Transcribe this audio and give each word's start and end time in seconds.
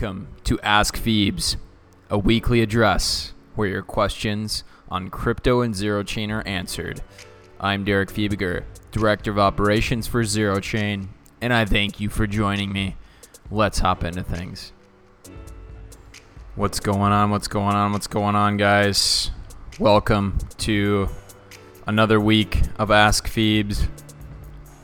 Welcome 0.00 0.28
to 0.44 0.58
Ask 0.60 0.96
Phoebes, 0.96 1.58
a 2.08 2.16
weekly 2.16 2.62
address 2.62 3.34
where 3.54 3.68
your 3.68 3.82
questions 3.82 4.64
on 4.88 5.10
crypto 5.10 5.60
and 5.60 5.76
zero 5.76 6.02
chain 6.02 6.30
are 6.30 6.40
answered. 6.46 7.02
I'm 7.60 7.84
Derek 7.84 8.08
Fiebiger, 8.08 8.64
Director 8.92 9.30
of 9.30 9.38
Operations 9.38 10.06
for 10.06 10.24
Zero 10.24 10.58
Chain, 10.58 11.10
and 11.42 11.52
I 11.52 11.66
thank 11.66 12.00
you 12.00 12.08
for 12.08 12.26
joining 12.26 12.72
me. 12.72 12.96
Let's 13.50 13.80
hop 13.80 14.02
into 14.02 14.22
things. 14.22 14.72
What's 16.54 16.80
going 16.80 17.12
on? 17.12 17.28
What's 17.28 17.48
going 17.48 17.76
on? 17.76 17.92
What's 17.92 18.06
going 18.06 18.36
on, 18.36 18.56
guys? 18.56 19.30
Welcome 19.78 20.38
to 20.58 21.10
another 21.86 22.18
week 22.18 22.62
of 22.78 22.90
Ask 22.90 23.28
Phoebes 23.28 23.86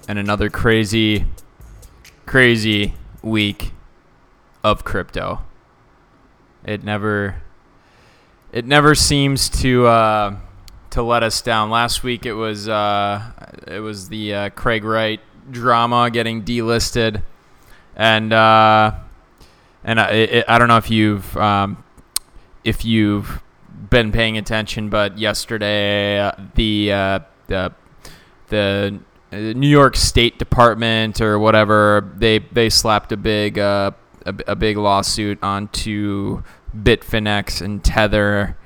and 0.09 0.19
another 0.19 0.51
crazy, 0.51 1.25
crazy 2.27 2.93
week 3.23 3.73
of 4.67 4.83
crypto. 4.83 5.43
It 6.65 6.83
never 6.83 7.41
it 8.53 8.67
never 8.67 8.97
seems 8.97 9.49
to 9.61 9.87
uh, 9.87 10.37
to 10.91 11.03
let 11.03 11.23
us 11.23 11.41
down. 11.41 11.71
Last 11.71 12.03
week 12.03 12.27
it 12.27 12.33
was 12.33 12.69
uh, 12.69 13.23
it 13.69 13.79
was 13.79 14.09
the 14.09 14.35
uh, 14.35 14.51
Craig 14.51 14.83
Wright 14.83 15.21
drama 15.53 16.11
getting 16.11 16.43
delisted, 16.43 17.23
and 17.95 18.33
uh, 18.33 18.93
and 19.85 20.01
I, 20.01 20.11
it, 20.11 20.45
I 20.49 20.59
don't 20.59 20.67
know 20.67 20.79
if 20.79 20.91
you've 20.91 21.37
um, 21.37 21.85
if 22.65 22.85
you've 22.85 23.41
been 23.89 24.11
paying 24.11 24.37
attention, 24.37 24.91
but 24.91 25.17
yesterday 25.17 26.19
uh, 26.19 26.33
the 26.57 26.93
uh, 26.93 27.21
the 27.47 27.73
the 28.49 29.01
New 29.31 29.69
York 29.69 29.95
State 29.95 30.41
Department 30.41 31.21
or 31.21 31.39
whatever 31.39 32.13
they 32.17 32.41
they 32.41 32.69
slapped 32.69 33.13
a 33.13 33.17
big 33.17 33.61
uh, 33.61 33.93
a, 34.27 34.35
a 34.49 34.57
big 34.57 34.77
lawsuit 34.77 35.39
onto 35.43 36.43
Bitfinex 36.77 37.63
and 37.63 37.83
Tether. 37.83 38.57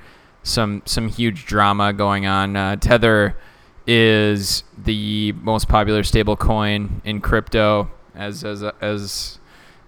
Some 0.43 0.81
some 0.85 1.07
huge 1.07 1.45
drama 1.45 1.93
going 1.93 2.25
on. 2.25 2.55
Uh, 2.55 2.75
Tether 2.75 3.37
is 3.85 4.63
the 4.77 5.31
most 5.33 5.67
popular 5.67 6.01
stablecoin 6.01 7.01
in 7.05 7.21
crypto, 7.21 7.91
as 8.15 8.43
as 8.43 8.63
as 8.81 9.39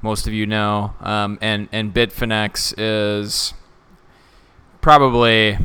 most 0.02 0.27
of 0.27 0.33
you 0.33 0.45
know, 0.45 0.93
um, 1.02 1.39
and 1.41 1.69
and 1.71 1.93
Bitfinex 1.93 2.75
is 2.77 3.53
probably 4.81 5.58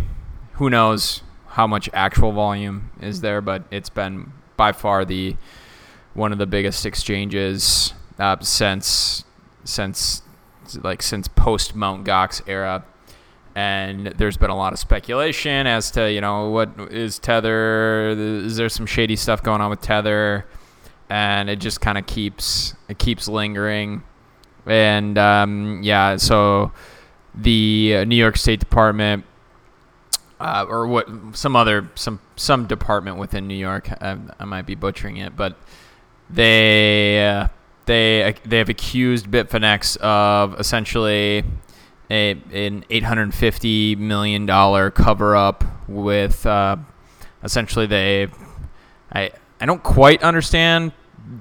who 0.55 0.70
knows 0.70 1.22
how 1.48 1.67
much 1.67 1.91
actual 1.93 2.33
volume 2.33 2.91
is 3.00 3.20
there, 3.20 3.41
but 3.41 3.65
it's 3.70 3.91
been 3.91 4.33
by 4.56 4.72
far 4.72 5.05
the 5.05 5.37
one 6.15 6.33
of 6.33 6.39
the 6.39 6.47
biggest 6.47 6.87
exchanges 6.87 7.93
uh, 8.19 8.37
since 8.41 9.25
since 9.69 10.23
like 10.83 11.03
since 11.03 11.29
post 11.29 11.75
Mount 11.75 12.05
Gox 12.05 12.43
era. 12.47 12.85
And 13.55 14.07
there's 14.07 14.37
been 14.37 14.51
a 14.51 14.57
lot 14.57 14.73
of 14.73 14.79
speculation 14.79 15.67
as 15.67 15.91
to 15.93 16.11
you 16.11 16.21
know 16.21 16.51
what 16.51 16.71
is 16.91 17.19
Tether? 17.19 18.11
Is 18.11 18.57
there 18.57 18.69
some 18.69 18.87
shady 18.87 19.17
stuff 19.17 19.43
going 19.43 19.61
on 19.61 19.71
with 19.71 19.81
Tether? 19.81 20.47
And 21.11 21.49
it 21.49 21.59
just 21.59 21.81
kind 21.81 21.99
of 21.99 22.07
keeps 22.07 22.75
it 22.89 22.99
keeps 22.99 23.29
lingering. 23.29 24.05
And 24.67 25.17
um, 25.19 25.81
yeah, 25.83 26.17
so 26.17 26.73
the 27.35 28.05
New 28.05 28.17
York 28.17 28.37
State 28.37 28.61
Department 28.61 29.25
uh, 30.41 30.67
or 30.69 30.87
what 30.87 31.09
some 31.33 31.57
other 31.57 31.91
some 31.95 32.21
some 32.37 32.67
department 32.67 33.17
within 33.19 33.49
New 33.49 33.57
York. 33.57 33.91
I, 34.01 34.19
I 34.39 34.45
might 34.45 34.67
be 34.67 34.75
butchering 34.75 35.17
it, 35.17 35.37
but 35.37 35.57
they 36.31 37.27
uh, 37.27 37.49
they 37.88 38.34
they 38.44 38.59
have 38.59 38.69
accused 38.69 39.28
Bitfinex 39.31 39.97
of 39.97 40.59
essentially 40.60 41.43
a 42.10 42.31
an 42.53 42.84
850 42.88 43.97
million 43.97 44.47
dollar 44.47 44.91
cover 44.91 45.34
up 45.34 45.65
with 45.88 46.47
uh, 46.47 46.77
essentially 47.43 47.87
they 47.87 48.28
I 49.10 49.32
I 49.60 49.66
don't 49.66 49.82
quite 49.82 50.22
understand 50.22 50.93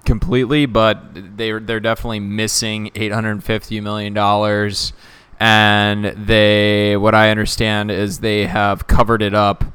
completely, 0.06 0.66
but 0.66 1.38
they 1.38 1.52
they're 1.52 1.80
definitely 1.80 2.22
missing 2.22 2.92
850 2.96 3.82
million 3.82 4.14
dollars 4.14 4.94
and 5.40 6.06
they 6.06 6.98
what 6.98 7.14
I 7.14 7.30
understand 7.30 7.92
is 7.92 8.20
they 8.20 8.48
have 8.48 8.88
covered 8.88 9.22
it 9.22 9.36
up 9.36 9.66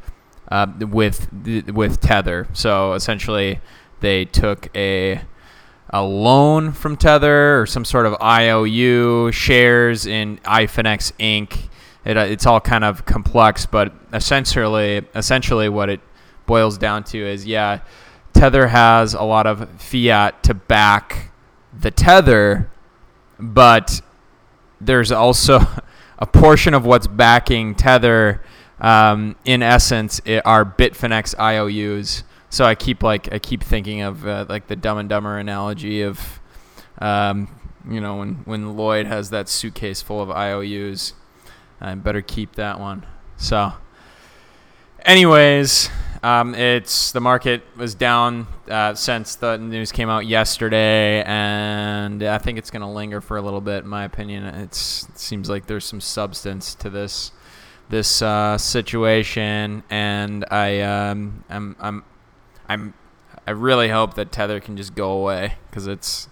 uh, 0.50 0.66
with 0.80 1.32
with 1.72 2.00
Tether. 2.00 2.48
So 2.52 2.94
essentially, 2.94 3.60
they 4.00 4.24
took 4.24 4.74
a 4.76 5.22
a 5.92 6.02
loan 6.02 6.72
from 6.72 6.96
Tether 6.96 7.60
or 7.60 7.66
some 7.66 7.84
sort 7.84 8.06
of 8.06 8.16
IOU 8.22 9.30
shares 9.32 10.06
in 10.06 10.38
iFinex 10.38 11.12
Inc. 11.18 11.68
It, 12.04 12.16
uh, 12.16 12.20
it's 12.20 12.46
all 12.46 12.60
kind 12.60 12.82
of 12.82 13.04
complex, 13.04 13.66
but 13.66 13.92
essentially, 14.12 15.02
essentially, 15.14 15.68
what 15.68 15.88
it 15.90 16.00
boils 16.46 16.78
down 16.78 17.04
to 17.04 17.18
is, 17.18 17.46
yeah, 17.46 17.80
Tether 18.32 18.68
has 18.68 19.14
a 19.14 19.22
lot 19.22 19.46
of 19.46 19.68
fiat 19.80 20.42
to 20.44 20.54
back 20.54 21.30
the 21.78 21.90
Tether, 21.90 22.70
but 23.38 24.00
there's 24.80 25.12
also 25.12 25.60
a 26.18 26.26
portion 26.26 26.74
of 26.74 26.86
what's 26.86 27.06
backing 27.06 27.74
Tether. 27.74 28.42
Um, 28.80 29.36
in 29.44 29.62
essence, 29.62 30.20
it 30.24 30.44
are 30.44 30.64
Bitfinex 30.64 31.38
IOUs. 31.38 32.24
So 32.52 32.66
I 32.66 32.74
keep 32.74 33.02
like 33.02 33.32
I 33.32 33.38
keep 33.38 33.64
thinking 33.64 34.02
of 34.02 34.26
uh, 34.26 34.44
like 34.46 34.66
the 34.66 34.76
Dumb 34.76 34.98
and 34.98 35.08
Dumber 35.08 35.38
analogy 35.38 36.02
of, 36.02 36.38
um, 36.98 37.48
you 37.88 37.98
know, 37.98 38.16
when 38.16 38.34
when 38.44 38.76
Lloyd 38.76 39.06
has 39.06 39.30
that 39.30 39.48
suitcase 39.48 40.02
full 40.02 40.20
of 40.20 40.30
IOUs, 40.30 41.14
I 41.80 41.94
better 41.94 42.20
keep 42.20 42.56
that 42.56 42.78
one. 42.78 43.06
So, 43.38 43.72
anyways, 45.00 45.88
um, 46.22 46.54
it's 46.54 47.12
the 47.12 47.22
market 47.22 47.62
was 47.74 47.94
down 47.94 48.46
uh, 48.68 48.92
since 48.96 49.34
the 49.36 49.56
news 49.56 49.90
came 49.90 50.10
out 50.10 50.26
yesterday, 50.26 51.22
and 51.22 52.22
I 52.22 52.36
think 52.36 52.58
it's 52.58 52.70
going 52.70 52.82
to 52.82 52.86
linger 52.86 53.22
for 53.22 53.38
a 53.38 53.42
little 53.42 53.62
bit. 53.62 53.84
In 53.84 53.88
my 53.88 54.04
opinion, 54.04 54.44
it's, 54.44 55.08
it 55.08 55.18
seems 55.18 55.48
like 55.48 55.68
there's 55.68 55.86
some 55.86 56.02
substance 56.02 56.74
to 56.74 56.90
this 56.90 57.32
this 57.88 58.20
uh, 58.20 58.58
situation, 58.58 59.84
and 59.88 60.44
I 60.50 60.80
um, 60.82 61.44
I'm 61.48 61.76
I'm 61.80 62.04
I'm 62.72 62.94
I 63.46 63.50
really 63.50 63.88
hope 63.88 64.14
that 64.14 64.30
Tether 64.30 64.60
can 64.60 64.76
just 64.76 64.94
go 64.94 65.12
away 65.12 65.54
because 65.68 65.86
it's 65.86 66.28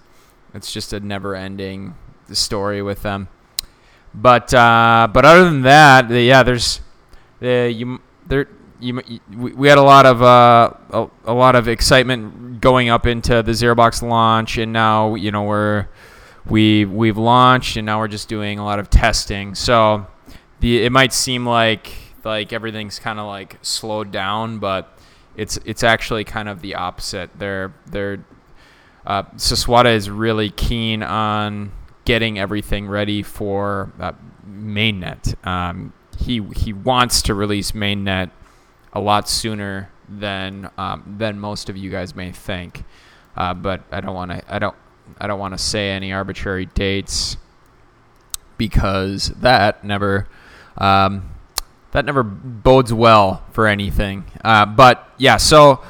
it's 0.54 0.72
just 0.72 0.92
a 0.92 1.00
never-ending 1.00 1.94
story 2.32 2.82
with 2.82 3.02
them. 3.02 3.28
But 4.14 4.52
uh, 4.54 5.08
but 5.12 5.24
other 5.24 5.44
than 5.44 5.62
that, 5.62 6.10
yeah, 6.10 6.42
there's 6.42 6.80
the 7.40 7.72
you 7.74 8.00
there 8.26 8.48
you, 8.80 9.00
we 9.36 9.68
had 9.68 9.78
a 9.78 9.82
lot 9.82 10.06
of 10.06 10.22
uh, 10.22 10.72
a, 10.90 11.08
a, 11.26 11.34
lot 11.34 11.54
of 11.54 11.68
excitement 11.68 12.60
going 12.60 12.88
up 12.88 13.06
into 13.06 13.42
the 13.42 13.54
zero 13.54 13.74
box 13.74 14.02
launch, 14.02 14.58
and 14.58 14.72
now 14.72 15.14
you 15.14 15.30
know 15.30 15.42
we're 15.42 15.88
we 16.46 16.84
we've 16.84 17.18
launched, 17.18 17.76
and 17.76 17.86
now 17.86 17.98
we're 17.98 18.08
just 18.08 18.28
doing 18.28 18.58
a 18.58 18.64
lot 18.64 18.78
of 18.78 18.90
testing. 18.90 19.54
So 19.54 20.06
the 20.60 20.84
it 20.84 20.90
might 20.90 21.12
seem 21.12 21.46
like 21.46 21.92
like 22.24 22.52
everything's 22.52 22.98
kind 22.98 23.18
of 23.18 23.26
like 23.26 23.58
slowed 23.62 24.10
down, 24.10 24.58
but 24.58 24.96
it's 25.40 25.58
it's 25.64 25.82
actually 25.82 26.24
kind 26.24 26.50
of 26.50 26.60
the 26.60 26.74
opposite. 26.74 27.30
They're 27.38 27.72
they're 27.86 28.22
uh, 29.06 29.22
is 29.86 30.10
really 30.10 30.50
keen 30.50 31.02
on 31.02 31.72
getting 32.04 32.38
everything 32.38 32.86
ready 32.86 33.22
for 33.22 33.90
uh, 33.98 34.12
mainnet. 34.46 35.34
Um, 35.46 35.94
he 36.18 36.42
he 36.54 36.74
wants 36.74 37.22
to 37.22 37.34
release 37.34 37.72
mainnet 37.72 38.30
a 38.92 39.00
lot 39.00 39.30
sooner 39.30 39.90
than 40.10 40.70
um, 40.76 41.14
than 41.16 41.40
most 41.40 41.70
of 41.70 41.76
you 41.76 41.90
guys 41.90 42.14
may 42.14 42.32
think. 42.32 42.84
Uh, 43.34 43.54
but 43.54 43.82
I 43.90 44.02
don't 44.02 44.14
want 44.14 44.32
to. 44.32 44.54
I 44.54 44.58
don't. 44.58 44.76
I 45.18 45.26
don't 45.26 45.40
want 45.40 45.54
to 45.54 45.58
say 45.58 45.88
any 45.88 46.12
arbitrary 46.12 46.66
dates 46.66 47.38
because 48.58 49.28
that 49.40 49.84
never. 49.84 50.28
Um, 50.76 51.30
that 51.92 52.04
never 52.04 52.22
bodes 52.22 52.92
well 52.92 53.44
for 53.52 53.66
anything. 53.66 54.24
Uh, 54.44 54.66
but 54.66 55.12
yeah, 55.18 55.36
so 55.36 55.82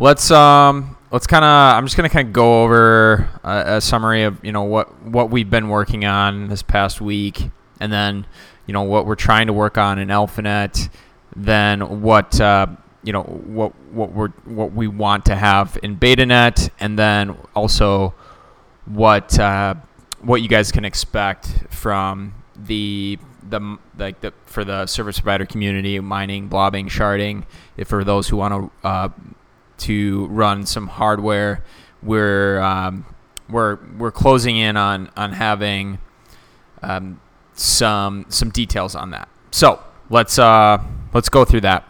let's 0.00 0.30
um, 0.30 0.96
let's 1.10 1.26
kind 1.26 1.44
of. 1.44 1.76
I'm 1.76 1.86
just 1.86 1.96
gonna 1.96 2.08
kind 2.08 2.28
of 2.28 2.32
go 2.32 2.62
over 2.62 3.28
a, 3.42 3.76
a, 3.76 3.80
summary 3.80 4.24
of 4.24 4.44
you 4.44 4.52
know 4.52 4.64
what 4.64 5.02
what 5.04 5.30
we've 5.30 5.48
been 5.48 5.68
working 5.68 6.04
on 6.04 6.48
this 6.48 6.62
past 6.62 7.00
week, 7.00 7.50
and 7.80 7.92
then 7.92 8.26
you 8.66 8.72
know 8.72 8.82
what 8.82 9.06
we're 9.06 9.14
trying 9.14 9.46
to 9.46 9.52
work 9.52 9.78
on 9.78 9.98
in 9.98 10.08
AlphaNet, 10.08 10.88
then 11.36 12.02
what 12.02 12.40
uh, 12.40 12.66
you 13.02 13.12
know 13.12 13.22
what 13.22 13.74
what 13.92 14.12
we 14.12 14.26
what 14.52 14.72
we 14.72 14.88
want 14.88 15.26
to 15.26 15.36
have 15.36 15.78
in 15.82 15.96
BetaNet, 15.96 16.70
and 16.80 16.98
then 16.98 17.36
also 17.54 18.14
what 18.86 19.38
uh, 19.38 19.74
what 20.20 20.42
you 20.42 20.48
guys 20.48 20.72
can 20.72 20.84
expect 20.84 21.66
from 21.70 22.34
the 22.56 23.18
the 23.48 23.78
like 23.98 24.20
the 24.20 24.32
for 24.46 24.64
the 24.64 24.86
service 24.86 25.20
provider 25.20 25.46
community 25.46 25.98
mining, 26.00 26.48
blobbing, 26.48 26.88
sharding. 26.88 27.44
If 27.76 27.88
for 27.88 28.04
those 28.04 28.28
who 28.28 28.36
want 28.36 28.72
to 28.82 28.88
uh, 28.88 29.08
to 29.78 30.26
run 30.26 30.66
some 30.66 30.86
hardware, 30.86 31.64
we're 32.02 32.60
um, 32.60 33.06
we're 33.48 33.78
we're 33.98 34.12
closing 34.12 34.56
in 34.56 34.76
on 34.76 35.10
on 35.16 35.32
having 35.32 35.98
um, 36.82 37.20
some 37.54 38.26
some 38.28 38.50
details 38.50 38.94
on 38.94 39.10
that. 39.10 39.28
So 39.50 39.82
let's 40.10 40.38
uh, 40.38 40.78
let's 41.12 41.28
go 41.28 41.44
through 41.44 41.62
that. 41.62 41.84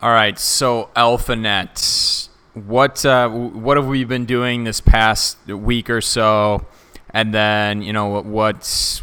All 0.00 0.10
right. 0.10 0.38
So 0.38 0.90
AlphaNet, 0.94 2.28
what 2.54 3.04
uh, 3.04 3.28
what 3.28 3.76
have 3.76 3.86
we 3.86 4.04
been 4.04 4.26
doing 4.26 4.64
this 4.64 4.80
past 4.80 5.46
week 5.46 5.90
or 5.90 6.00
so? 6.00 6.66
And 7.10 7.32
then 7.32 7.82
you 7.82 7.92
know 7.92 8.20
what's 8.20 9.02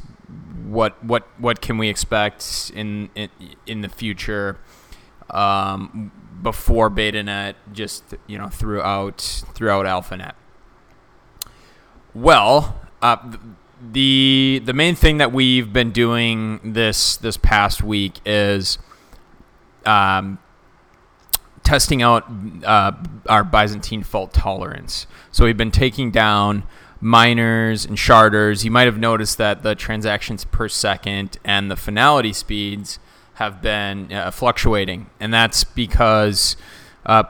what 0.66 1.04
what 1.04 1.28
what 1.38 1.62
can 1.62 1.78
we 1.78 1.90
expect 1.90 2.72
in 2.76 3.10
in, 3.16 3.30
in 3.66 3.82
the 3.82 3.90
future 3.90 4.58
um, 5.30 6.12
before 6.42 6.90
BetaNet, 6.90 7.56
just 7.74 8.16
you 8.28 8.38
know 8.38 8.50
throughout 8.50 9.22
throughout 9.54 9.86
AlphaNet. 9.86 10.34
Well, 12.14 12.80
uh, 13.02 13.18
the 13.92 14.62
the 14.64 14.74
main 14.74 14.96
thing 14.96 15.18
that 15.18 15.32
we've 15.32 15.72
been 15.72 15.92
doing 15.92 16.74
this 16.74 17.18
this 17.18 17.38
past 17.38 17.84
week 17.84 18.20
is 18.26 18.78
um, 19.86 20.40
testing 21.64 22.02
out 22.02 22.26
uh, 22.64 22.94
our 23.28 23.44
Byzantine 23.44 24.04
fault 24.04 24.34
tolerance. 24.34 25.08
So 25.32 25.46
we've 25.46 25.58
been 25.58 25.72
taking 25.72 26.12
down 26.12 26.64
miners 27.06 27.86
and 27.86 27.98
sharders. 27.98 28.63
You 28.63 28.72
might 28.72 28.86
have 28.86 28.98
noticed 28.98 29.38
that 29.38 29.62
the 29.62 29.75
transactions 29.75 30.44
per 30.44 30.68
second 30.68 31.38
and 31.46 31.69
the 31.69 31.75
finality 31.75 32.34
speeds 32.34 32.98
have 33.36 33.62
been 33.62 34.12
uh, 34.12 34.31
fluctuating, 34.31 35.07
and 35.19 35.31
that's 35.31 35.63
because 35.63 36.57
uh, 37.06 37.24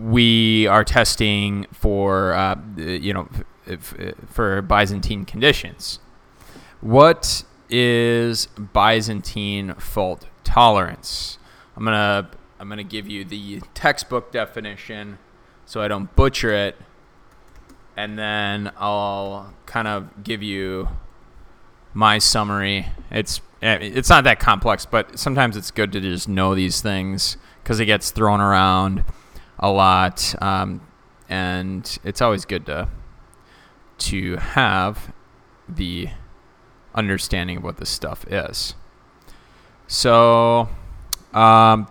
we 0.00 0.68
are 0.68 0.84
testing 0.84 1.66
for 1.72 2.32
uh, 2.32 2.54
you 2.76 3.12
know 3.12 3.28
f- 3.66 3.94
for 4.28 4.62
Byzantine 4.62 5.24
conditions. 5.24 5.98
What 6.80 7.42
is 7.68 8.46
Byzantine 8.72 9.74
fault 9.74 10.26
tolerance? 10.44 11.38
I'm 11.76 11.84
gonna 11.84 12.30
I'm 12.60 12.68
gonna 12.68 12.84
give 12.84 13.08
you 13.08 13.24
the 13.24 13.62
textbook 13.74 14.30
definition 14.30 15.18
so 15.66 15.82
I 15.82 15.88
don't 15.88 16.14
butcher 16.14 16.52
it, 16.52 16.76
and 17.98 18.16
then 18.16 18.70
I'll 18.78 19.52
kind 19.66 19.88
of 19.88 20.22
give 20.22 20.40
you 20.40 20.88
my 21.92 22.18
summary. 22.18 22.86
It's 23.10 23.40
eh, 23.60 23.78
it's 23.80 24.08
not 24.08 24.22
that 24.22 24.38
complex, 24.38 24.86
but 24.86 25.18
sometimes 25.18 25.56
it's 25.56 25.72
good 25.72 25.90
to 25.92 26.00
just 26.00 26.28
know 26.28 26.54
these 26.54 26.80
things 26.80 27.36
because 27.60 27.80
it 27.80 27.86
gets 27.86 28.12
thrown 28.12 28.40
around 28.40 29.04
a 29.58 29.68
lot, 29.68 30.32
um, 30.40 30.80
and 31.28 31.98
it's 32.04 32.22
always 32.22 32.44
good 32.44 32.66
to 32.66 32.88
to 33.98 34.36
have 34.36 35.12
the 35.68 36.08
understanding 36.94 37.56
of 37.56 37.64
what 37.64 37.78
this 37.78 37.90
stuff 37.90 38.24
is. 38.28 38.76
So, 39.88 40.68
um, 41.34 41.88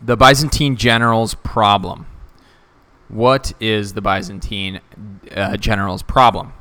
the 0.00 0.16
Byzantine 0.16 0.76
general's 0.76 1.34
problem. 1.34 2.06
What 3.14 3.52
is 3.60 3.92
the 3.92 4.02
Byzantine 4.02 4.80
uh, 5.30 5.56
general's 5.56 6.02
problem? 6.02 6.52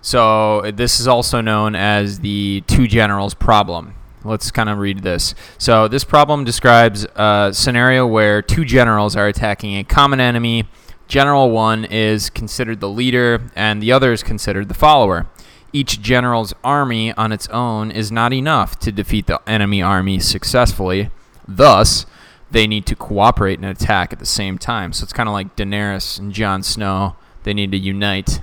So 0.00 0.70
this 0.72 1.00
is 1.00 1.08
also 1.08 1.40
known 1.40 1.74
as 1.74 2.20
the 2.20 2.62
two 2.68 2.86
generals 2.86 3.34
problem. 3.34 3.96
Let's 4.22 4.52
kind 4.52 4.68
of 4.68 4.78
read 4.78 5.00
this. 5.02 5.34
So 5.58 5.88
this 5.88 6.04
problem 6.04 6.44
describes 6.44 7.04
a 7.16 7.50
scenario 7.52 8.06
where 8.06 8.42
two 8.42 8.64
generals 8.64 9.16
are 9.16 9.26
attacking 9.26 9.76
a 9.76 9.82
common 9.82 10.20
enemy. 10.20 10.68
General 11.08 11.50
1 11.50 11.86
is 11.86 12.30
considered 12.30 12.78
the 12.78 12.88
leader 12.88 13.50
and 13.56 13.82
the 13.82 13.90
other 13.90 14.12
is 14.12 14.22
considered 14.22 14.68
the 14.68 14.74
follower. 14.74 15.26
Each 15.72 16.00
general's 16.00 16.54
army 16.62 17.12
on 17.14 17.32
its 17.32 17.48
own 17.48 17.90
is 17.90 18.12
not 18.12 18.32
enough 18.32 18.78
to 18.78 18.92
defeat 18.92 19.26
the 19.26 19.40
enemy 19.48 19.82
army 19.82 20.20
successfully. 20.20 21.10
Thus, 21.48 22.06
they 22.50 22.66
need 22.66 22.86
to 22.86 22.96
cooperate 22.96 23.58
and 23.58 23.64
attack 23.64 24.12
at 24.12 24.18
the 24.18 24.26
same 24.26 24.58
time. 24.58 24.92
So 24.92 25.04
it's 25.04 25.12
kind 25.12 25.28
of 25.28 25.32
like 25.32 25.56
Daenerys 25.56 26.18
and 26.18 26.32
Jon 26.32 26.62
Snow. 26.62 27.16
They 27.42 27.54
need 27.54 27.72
to 27.72 27.78
unite 27.78 28.40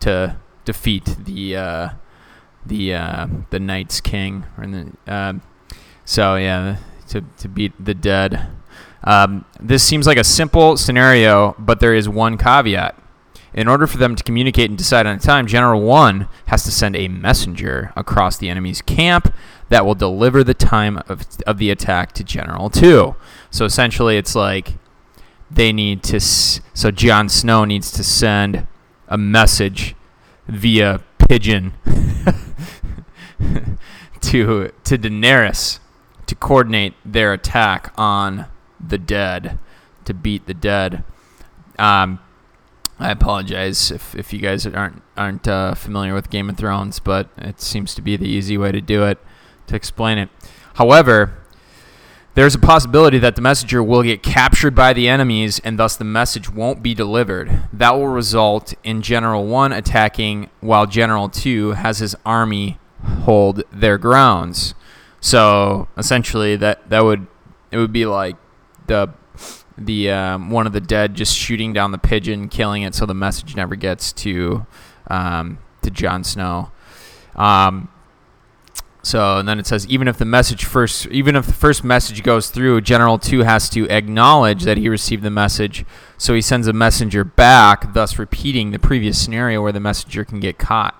to 0.00 0.36
defeat 0.64 1.04
the 1.24 1.56
uh, 1.56 1.88
the 2.64 2.94
uh, 2.94 3.26
the 3.50 3.60
Night's 3.60 4.00
King. 4.00 4.44
Or 4.58 4.66
the, 4.66 4.92
uh, 5.06 5.34
so 6.04 6.36
yeah, 6.36 6.76
to 7.08 7.22
to 7.38 7.48
beat 7.48 7.72
the 7.82 7.94
dead. 7.94 8.48
Um, 9.04 9.44
this 9.60 9.82
seems 9.82 10.06
like 10.06 10.18
a 10.18 10.24
simple 10.24 10.76
scenario, 10.76 11.54
but 11.58 11.80
there 11.80 11.94
is 11.94 12.08
one 12.08 12.36
caveat. 12.36 13.00
In 13.56 13.68
order 13.68 13.86
for 13.86 13.96
them 13.96 14.14
to 14.14 14.22
communicate 14.22 14.68
and 14.68 14.76
decide 14.76 15.06
on 15.06 15.16
a 15.16 15.18
time, 15.18 15.46
General 15.46 15.80
1 15.80 16.28
has 16.48 16.62
to 16.64 16.70
send 16.70 16.94
a 16.94 17.08
messenger 17.08 17.90
across 17.96 18.36
the 18.36 18.50
enemy's 18.50 18.82
camp 18.82 19.32
that 19.70 19.86
will 19.86 19.94
deliver 19.94 20.44
the 20.44 20.52
time 20.52 20.98
of, 21.08 21.26
of 21.46 21.56
the 21.56 21.70
attack 21.70 22.12
to 22.12 22.22
General 22.22 22.68
2. 22.68 23.16
So 23.50 23.64
essentially, 23.64 24.18
it's 24.18 24.34
like 24.34 24.74
they 25.50 25.72
need 25.72 26.02
to. 26.04 26.20
So 26.20 26.90
Jon 26.90 27.30
Snow 27.30 27.64
needs 27.64 27.90
to 27.92 28.04
send 28.04 28.66
a 29.08 29.16
message 29.16 29.94
via 30.46 31.00
pigeon 31.18 31.72
to 34.20 34.70
to 34.84 34.98
Daenerys 34.98 35.78
to 36.26 36.34
coordinate 36.34 36.92
their 37.04 37.32
attack 37.32 37.94
on 37.96 38.46
the 38.86 38.98
dead 38.98 39.58
to 40.04 40.12
beat 40.12 40.46
the 40.46 40.54
dead. 40.54 41.04
Um, 41.78 42.20
I 42.98 43.10
apologize 43.10 43.90
if, 43.90 44.14
if 44.14 44.32
you 44.32 44.38
guys 44.38 44.66
aren't 44.66 45.02
aren't 45.16 45.46
uh, 45.46 45.74
familiar 45.74 46.14
with 46.14 46.30
Game 46.30 46.48
of 46.48 46.56
Thrones, 46.56 46.98
but 46.98 47.28
it 47.36 47.60
seems 47.60 47.94
to 47.94 48.02
be 48.02 48.16
the 48.16 48.28
easy 48.28 48.56
way 48.56 48.72
to 48.72 48.80
do 48.80 49.04
it 49.04 49.18
to 49.66 49.76
explain 49.76 50.18
it. 50.18 50.30
However, 50.74 51.36
there's 52.34 52.54
a 52.54 52.58
possibility 52.58 53.18
that 53.18 53.34
the 53.34 53.40
messenger 53.42 53.82
will 53.82 54.02
get 54.02 54.22
captured 54.22 54.74
by 54.74 54.92
the 54.92 55.08
enemies 55.08 55.58
and 55.64 55.78
thus 55.78 55.96
the 55.96 56.04
message 56.04 56.50
won't 56.50 56.82
be 56.82 56.94
delivered. 56.94 57.62
That 57.72 57.92
will 57.92 58.08
result 58.08 58.74
in 58.84 59.00
General 59.00 59.46
1 59.46 59.72
attacking 59.72 60.50
while 60.60 60.86
General 60.86 61.30
2 61.30 61.72
has 61.72 61.98
his 61.98 62.14
army 62.26 62.78
hold 63.22 63.62
their 63.72 63.96
grounds. 63.96 64.74
So 65.20 65.88
essentially 65.96 66.56
that 66.56 66.90
that 66.90 67.04
would 67.04 67.26
it 67.70 67.78
would 67.78 67.92
be 67.92 68.04
like 68.04 68.36
the 68.86 69.08
the 69.78 70.10
um, 70.10 70.50
one 70.50 70.66
of 70.66 70.72
the 70.72 70.80
dead 70.80 71.14
just 71.14 71.36
shooting 71.36 71.72
down 71.72 71.92
the 71.92 71.98
pigeon, 71.98 72.48
killing 72.48 72.82
it, 72.82 72.94
so 72.94 73.06
the 73.06 73.14
message 73.14 73.56
never 73.56 73.76
gets 73.76 74.12
to 74.14 74.66
um, 75.08 75.58
to 75.82 75.90
Jon 75.90 76.24
Snow. 76.24 76.70
Um, 77.34 77.88
so 79.02 79.38
and 79.38 79.48
then 79.48 79.60
it 79.60 79.66
says 79.68 79.86
even 79.86 80.08
if 80.08 80.18
the 80.18 80.24
message 80.24 80.64
first 80.64 81.06
even 81.08 81.36
if 81.36 81.46
the 81.46 81.52
first 81.52 81.84
message 81.84 82.22
goes 82.22 82.50
through, 82.50 82.80
General 82.80 83.18
2 83.18 83.44
has 83.44 83.68
to 83.70 83.88
acknowledge 83.88 84.64
that 84.64 84.78
he 84.78 84.88
received 84.88 85.22
the 85.22 85.30
message. 85.30 85.84
So 86.18 86.34
he 86.34 86.40
sends 86.40 86.66
a 86.66 86.72
messenger 86.72 87.22
back, 87.22 87.92
thus 87.94 88.18
repeating 88.18 88.72
the 88.72 88.78
previous 88.78 89.22
scenario 89.22 89.62
where 89.62 89.72
the 89.72 89.80
messenger 89.80 90.24
can 90.24 90.40
get 90.40 90.58
caught. 90.58 90.94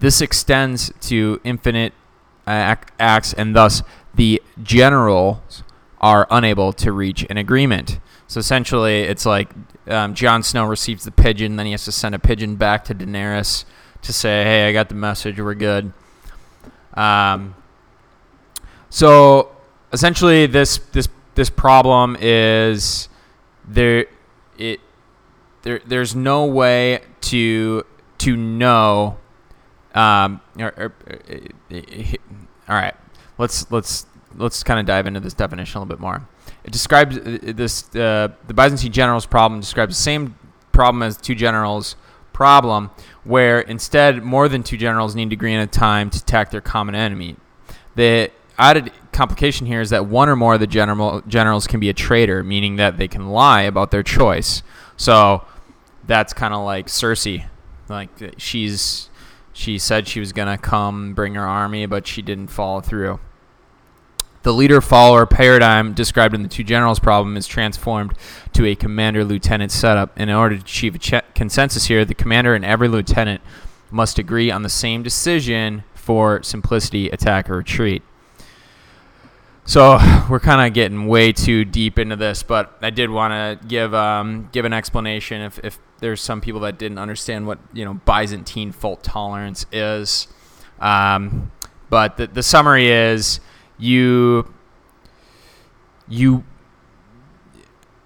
This 0.00 0.20
extends 0.20 0.92
to 1.02 1.40
infinite 1.44 1.92
uh, 2.46 2.74
acts 2.98 3.32
and 3.34 3.54
thus 3.54 3.82
the 4.14 4.42
generals 4.60 5.62
are 6.00 6.26
unable 6.30 6.72
to 6.72 6.92
reach 6.92 7.26
an 7.28 7.36
agreement. 7.36 8.00
So 8.26 8.40
essentially, 8.40 9.00
it's 9.02 9.26
like 9.26 9.50
um, 9.88 10.14
Jon 10.14 10.42
Snow 10.42 10.64
receives 10.64 11.04
the 11.04 11.10
pigeon, 11.10 11.56
then 11.56 11.66
he 11.66 11.72
has 11.72 11.84
to 11.84 11.92
send 11.92 12.14
a 12.14 12.18
pigeon 12.18 12.56
back 12.56 12.84
to 12.84 12.94
Daenerys 12.94 13.64
to 14.02 14.12
say, 14.12 14.44
"Hey, 14.44 14.68
I 14.68 14.72
got 14.72 14.88
the 14.88 14.94
message. 14.94 15.40
We're 15.40 15.54
good." 15.54 15.92
Um, 16.94 17.54
so 18.88 19.50
essentially, 19.92 20.46
this 20.46 20.78
this 20.92 21.08
this 21.34 21.50
problem 21.50 22.16
is 22.20 23.08
there 23.66 24.06
it 24.58 24.80
there 25.62 25.80
there's 25.86 26.14
no 26.14 26.46
way 26.46 27.00
to 27.22 27.84
to 28.18 28.36
know. 28.36 29.18
Um, 29.94 30.40
or, 30.58 30.72
or, 30.76 30.94
all 32.68 32.76
right, 32.76 32.94
let's 33.38 33.70
let's 33.72 34.06
let's 34.36 34.62
kind 34.62 34.80
of 34.80 34.86
dive 34.86 35.06
into 35.06 35.20
this 35.20 35.34
definition 35.34 35.78
a 35.78 35.80
little 35.80 35.96
bit 35.96 36.00
more. 36.00 36.26
It 36.64 36.72
describes 36.72 37.16
uh, 37.16 37.38
this 37.42 37.88
uh, 37.94 38.28
the 38.46 38.54
Byzantine 38.54 38.92
generals 38.92 39.26
problem 39.26 39.60
describes 39.60 39.96
the 39.96 40.02
same 40.02 40.36
problem 40.72 41.02
as 41.02 41.16
two 41.16 41.34
generals 41.34 41.96
problem, 42.32 42.90
where 43.24 43.60
instead 43.60 44.22
more 44.22 44.48
than 44.48 44.62
two 44.62 44.76
generals 44.76 45.14
need 45.14 45.30
to 45.30 45.34
agree 45.34 45.54
on 45.54 45.60
a 45.60 45.66
time 45.66 46.10
to 46.10 46.18
attack 46.18 46.50
their 46.50 46.60
common 46.60 46.94
enemy. 46.94 47.36
The 47.96 48.30
added 48.58 48.92
complication 49.12 49.66
here 49.66 49.80
is 49.80 49.90
that 49.90 50.06
one 50.06 50.28
or 50.28 50.36
more 50.36 50.54
of 50.54 50.60
the 50.60 50.66
general 50.66 51.22
generals 51.26 51.66
can 51.66 51.80
be 51.80 51.88
a 51.88 51.94
traitor, 51.94 52.42
meaning 52.42 52.76
that 52.76 52.96
they 52.96 53.08
can 53.08 53.28
lie 53.28 53.62
about 53.62 53.90
their 53.90 54.02
choice. 54.02 54.62
So 54.96 55.44
that's 56.06 56.32
kind 56.32 56.54
of 56.54 56.64
like 56.64 56.86
Cersei, 56.86 57.46
like 57.88 58.10
she's 58.38 59.08
she 59.52 59.78
said 59.78 60.08
she 60.08 60.20
was 60.20 60.32
gonna 60.32 60.58
come 60.58 61.14
bring 61.14 61.34
her 61.34 61.46
army, 61.46 61.86
but 61.86 62.06
she 62.06 62.22
didn't 62.22 62.48
follow 62.48 62.80
through. 62.80 63.20
The 64.42 64.52
leader 64.52 64.80
follower 64.80 65.26
paradigm 65.26 65.92
described 65.92 66.34
in 66.34 66.42
the 66.42 66.48
two 66.48 66.64
generals 66.64 66.98
problem 66.98 67.36
is 67.36 67.46
transformed 67.46 68.14
to 68.54 68.64
a 68.66 68.74
commander 68.74 69.24
lieutenant 69.24 69.70
setup. 69.70 70.12
And 70.16 70.30
In 70.30 70.36
order 70.36 70.56
to 70.56 70.62
achieve 70.62 70.94
a 70.94 71.22
consensus 71.34 71.86
here, 71.86 72.04
the 72.04 72.14
commander 72.14 72.54
and 72.54 72.64
every 72.64 72.88
lieutenant 72.88 73.42
must 73.90 74.18
agree 74.18 74.50
on 74.50 74.62
the 74.62 74.70
same 74.70 75.02
decision 75.02 75.84
for 75.94 76.42
simplicity, 76.42 77.10
attack, 77.10 77.50
or 77.50 77.56
retreat. 77.58 78.02
So 79.64 79.98
we're 80.30 80.40
kind 80.40 80.66
of 80.66 80.74
getting 80.74 81.06
way 81.06 81.32
too 81.32 81.64
deep 81.64 81.98
into 81.98 82.16
this, 82.16 82.42
but 82.42 82.76
I 82.82 82.90
did 82.90 83.10
want 83.10 83.60
to 83.60 83.68
give 83.68 83.94
um, 83.94 84.48
give 84.52 84.64
an 84.64 84.72
explanation 84.72 85.42
if, 85.42 85.60
if 85.62 85.78
there's 86.00 86.20
some 86.20 86.40
people 86.40 86.62
that 86.62 86.78
didn't 86.78 86.98
understand 86.98 87.46
what 87.46 87.58
you 87.72 87.84
know 87.84 87.94
Byzantine 87.94 88.72
fault 88.72 89.04
tolerance 89.04 89.66
is. 89.70 90.28
Um, 90.80 91.52
but 91.90 92.16
the, 92.16 92.26
the 92.26 92.42
summary 92.42 92.88
is 92.88 93.40
you 93.80 94.52
you 96.08 96.44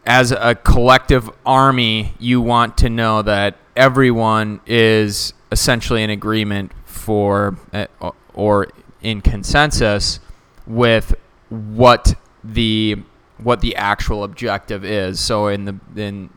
as 0.07 0.33
a 0.33 0.54
collective 0.54 1.31
army, 1.47 2.14
you 2.19 2.40
want 2.40 2.76
to 2.78 2.90
know 2.90 3.23
that 3.23 3.57
everyone 3.75 4.61
is 4.66 5.33
essentially 5.50 6.02
in 6.02 6.11
agreement 6.11 6.73
for 6.85 7.57
uh, 7.73 7.87
or 8.35 8.69
in 9.02 9.21
consensus 9.21 10.21
with 10.66 11.14
what 11.49 12.14
the 12.43 12.97
what 13.38 13.61
the 13.61 13.76
actual 13.76 14.25
objective 14.25 14.85
is. 14.85 15.21
So 15.21 15.49
in 15.49 15.64
the 15.64 15.76
in 15.97 16.31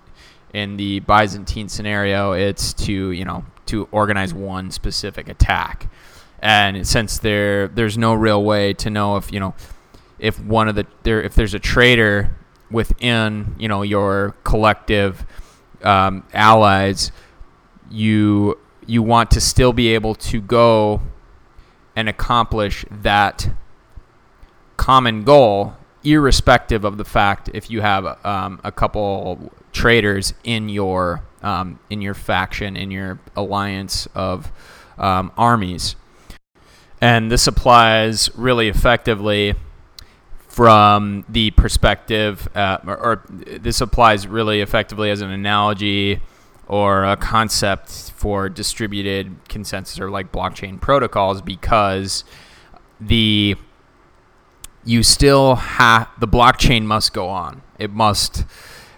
in 0.53 0.77
the 0.77 1.01
Byzantine 1.01 1.70
scenario, 1.70 2.32
it's 2.32 2.74
to 2.74 3.12
you 3.12 3.25
know 3.25 3.46
to 3.67 3.88
organize 3.91 4.34
one 4.34 4.72
specific 4.72 5.27
attack, 5.27 5.89
and 6.39 6.88
since 6.88 7.17
there 7.17 7.67
there's 7.67 7.98
no 7.98 8.13
real 8.13 8.44
way 8.44 8.74
to 8.74 8.89
know 8.89 9.17
if 9.17 9.32
you 9.32 9.39
know 9.39 9.56
if 10.20 10.39
one 10.39 10.67
of 10.67 10.75
the 10.75 10.86
there 11.03 11.22
if 11.22 11.36
there's 11.36 11.53
a 11.53 11.60
traitor 11.60 12.36
within 12.70 13.56
you 13.58 13.67
know 13.67 13.82
your 13.82 14.36
collective 14.44 15.25
um, 15.84 16.24
allies, 16.34 17.12
you 17.89 18.58
you 18.86 19.03
want 19.03 19.32
to 19.32 19.41
still 19.41 19.74
be 19.74 19.94
able 19.94 20.15
to 20.15 20.39
go 20.39 21.01
and 21.96 22.08
accomplish 22.08 22.86
that 22.89 23.50
common 24.77 25.24
goal, 25.24 25.75
irrespective 26.03 26.86
of 26.86 26.98
the 26.98 27.06
fact 27.06 27.50
if 27.53 27.70
you 27.70 27.82
have 27.82 28.24
um, 28.25 28.60
a 28.63 28.72
couple 28.72 29.51
traitors 29.72 30.34
in 30.44 30.70
your 30.70 31.22
um, 31.41 31.79
in 31.89 32.01
your 32.01 32.13
faction 32.13 32.75
in 32.75 32.91
your 32.91 33.20
alliance 33.36 34.08
of 34.15 34.51
um, 34.98 35.32
armies, 35.38 35.96
and 37.01 37.32
this 37.32 37.48
applies 37.48 38.30
really 38.36 38.68
effectively 38.68 39.56
from 40.58 41.24
the 41.30 41.51
perspective, 41.51 42.48
uh, 42.56 42.80
or, 42.88 42.98
or, 42.98 43.24
this 43.30 43.80
applies 43.80 44.25
really 44.25 44.62
effectively 44.62 45.12
as 45.12 45.22
an 45.22 45.30
analogy 45.30 46.20
or 46.68 47.06
a 47.06 47.16
concept 47.16 48.12
for 48.16 48.50
distributed 48.50 49.36
consensus 49.48 50.00
or 50.00 50.10
like 50.10 50.32
blockchain 50.32 50.82
protocols 50.82 51.42
because 51.42 52.24
the 53.00 53.56
you 54.84 55.04
still 55.04 55.56
have 55.56 56.10
the 56.20 56.27
blockchain 56.27 56.84
must 56.84 57.13
go 57.13 57.27
on. 57.27 57.62
It 57.77 57.92
must 57.92 58.46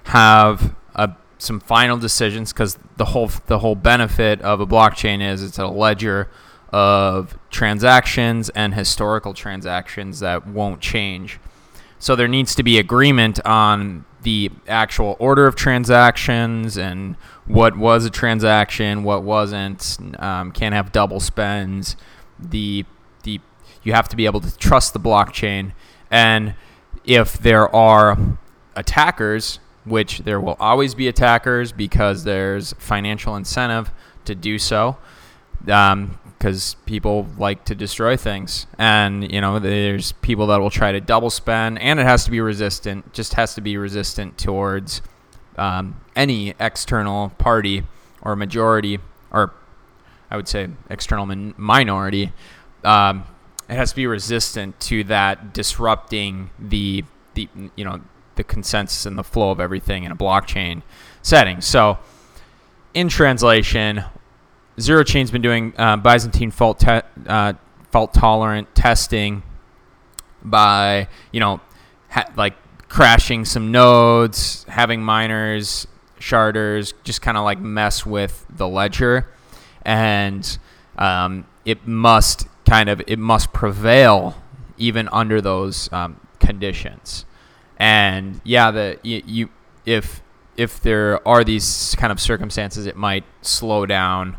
have 0.05 0.75
a, 0.95 1.15
some 1.39 1.59
final 1.59 1.97
decisions 1.97 2.53
because 2.53 2.77
the 2.97 3.05
whole 3.05 3.29
the 3.47 3.59
whole 3.59 3.75
benefit 3.75 4.41
of 4.41 4.61
a 4.61 4.67
blockchain 4.67 5.21
is 5.21 5.43
it's 5.43 5.59
a 5.59 5.67
ledger 5.67 6.29
of 6.71 7.37
transactions 7.49 8.49
and 8.49 8.73
historical 8.73 9.33
transactions 9.33 10.19
that 10.19 10.47
won't 10.47 10.81
change. 10.81 11.39
So 11.99 12.15
there 12.15 12.27
needs 12.27 12.55
to 12.55 12.63
be 12.63 12.77
agreement 12.79 13.45
on 13.45 14.05
the 14.21 14.51
actual 14.67 15.15
order 15.19 15.45
of 15.47 15.55
transactions 15.55 16.77
and 16.77 17.15
what 17.45 17.77
was 17.77 18.05
a 18.05 18.09
transaction, 18.09 19.03
what 19.03 19.23
wasn't. 19.23 19.97
Um, 20.19 20.51
can't 20.51 20.73
have 20.73 20.91
double 20.91 21.19
spends. 21.19 21.95
The 22.39 22.85
the 23.23 23.39
you 23.83 23.93
have 23.93 24.09
to 24.09 24.15
be 24.15 24.25
able 24.25 24.41
to 24.41 24.57
trust 24.57 24.93
the 24.93 24.99
blockchain. 24.99 25.73
And 26.11 26.55
if 27.05 27.37
there 27.37 27.73
are 27.73 28.17
attackers, 28.75 29.59
which 29.85 30.19
there 30.19 30.39
will 30.39 30.57
always 30.59 30.95
be 30.95 31.07
attackers 31.07 31.71
because 31.71 32.23
there's 32.23 32.73
financial 32.73 33.35
incentive 33.35 33.91
to 34.25 34.35
do 34.35 34.59
so, 34.59 34.97
because 36.39 36.75
people 36.85 37.27
like 37.37 37.65
to 37.65 37.75
destroy 37.75 38.15
things. 38.15 38.65
And, 38.77 39.29
you 39.29 39.41
know, 39.41 39.59
there's 39.59 40.13
people 40.13 40.47
that 40.47 40.61
will 40.61 40.69
try 40.69 40.93
to 40.93 41.01
double 41.01 41.29
spend, 41.29 41.79
and 41.79 41.99
it 41.99 42.03
has 42.03 42.23
to 42.23 42.31
be 42.31 42.39
resistant, 42.39 43.13
just 43.13 43.33
has 43.33 43.53
to 43.55 43.61
be 43.61 43.75
resistant 43.75 44.37
towards 44.37 45.01
um, 45.57 45.99
any 46.15 46.55
external 46.57 47.29
party 47.37 47.83
or 48.21 48.37
majority, 48.37 48.99
or 49.31 49.53
I 50.31 50.37
would 50.37 50.47
say 50.47 50.69
external 50.89 51.25
min- 51.25 51.53
minority. 51.57 52.31
Um, 52.85 53.25
it 53.69 53.75
has 53.75 53.89
to 53.89 53.95
be 53.97 54.07
resistant 54.07 54.79
to 54.81 55.03
that 55.05 55.53
disrupting 55.53 56.49
the 56.57 57.03
the 57.35 57.47
you 57.75 57.85
know 57.85 58.01
the 58.35 58.43
consensus 58.43 59.05
and 59.05 59.17
the 59.17 59.23
flow 59.23 59.51
of 59.51 59.59
everything 59.59 60.05
in 60.05 60.11
a 60.11 60.15
blockchain 60.15 60.81
setting. 61.21 61.61
So, 61.61 61.99
in 62.93 63.09
translation, 63.09 64.03
Zero 64.79 65.03
Chain's 65.03 65.31
been 65.31 65.41
doing 65.41 65.73
uh, 65.77 65.97
Byzantine 65.97 66.51
fault 66.51 66.79
te- 66.79 67.01
uh, 67.27 67.53
fault 67.91 68.13
tolerant 68.13 68.73
testing 68.75 69.43
by 70.43 71.07
you 71.31 71.39
know 71.39 71.59
ha- 72.09 72.29
like 72.35 72.55
crashing 72.87 73.45
some 73.45 73.71
nodes, 73.71 74.65
having 74.67 75.01
miners, 75.01 75.87
sharders, 76.19 76.93
just 77.03 77.21
kind 77.21 77.37
of 77.37 77.43
like 77.43 77.59
mess 77.59 78.05
with 78.05 78.45
the 78.49 78.67
ledger, 78.67 79.27
and 79.83 80.57
um, 80.97 81.45
it 81.65 81.87
must 81.87 82.47
kind 82.67 82.89
of 82.89 83.01
it 83.07 83.19
must 83.19 83.53
prevail 83.53 84.41
even 84.77 85.09
under 85.11 85.41
those 85.41 85.91
um, 85.91 86.19
conditions. 86.39 87.25
And 87.77 88.41
yeah, 88.43 88.71
the 88.71 88.99
you, 89.03 89.23
you 89.25 89.49
if 89.85 90.21
if 90.57 90.81
there 90.81 91.25
are 91.27 91.43
these 91.43 91.95
kind 91.97 92.11
of 92.11 92.19
circumstances, 92.19 92.85
it 92.85 92.97
might 92.97 93.23
slow 93.41 93.85
down, 93.85 94.35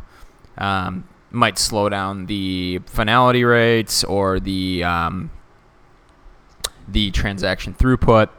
um, 0.61 1.07
might 1.31 1.57
slow 1.57 1.89
down 1.89 2.27
the 2.27 2.79
finality 2.85 3.43
rates 3.43 4.03
or 4.03 4.39
the 4.39 4.83
um, 4.83 5.31
the 6.87 7.11
transaction 7.11 7.73
throughput. 7.73 8.29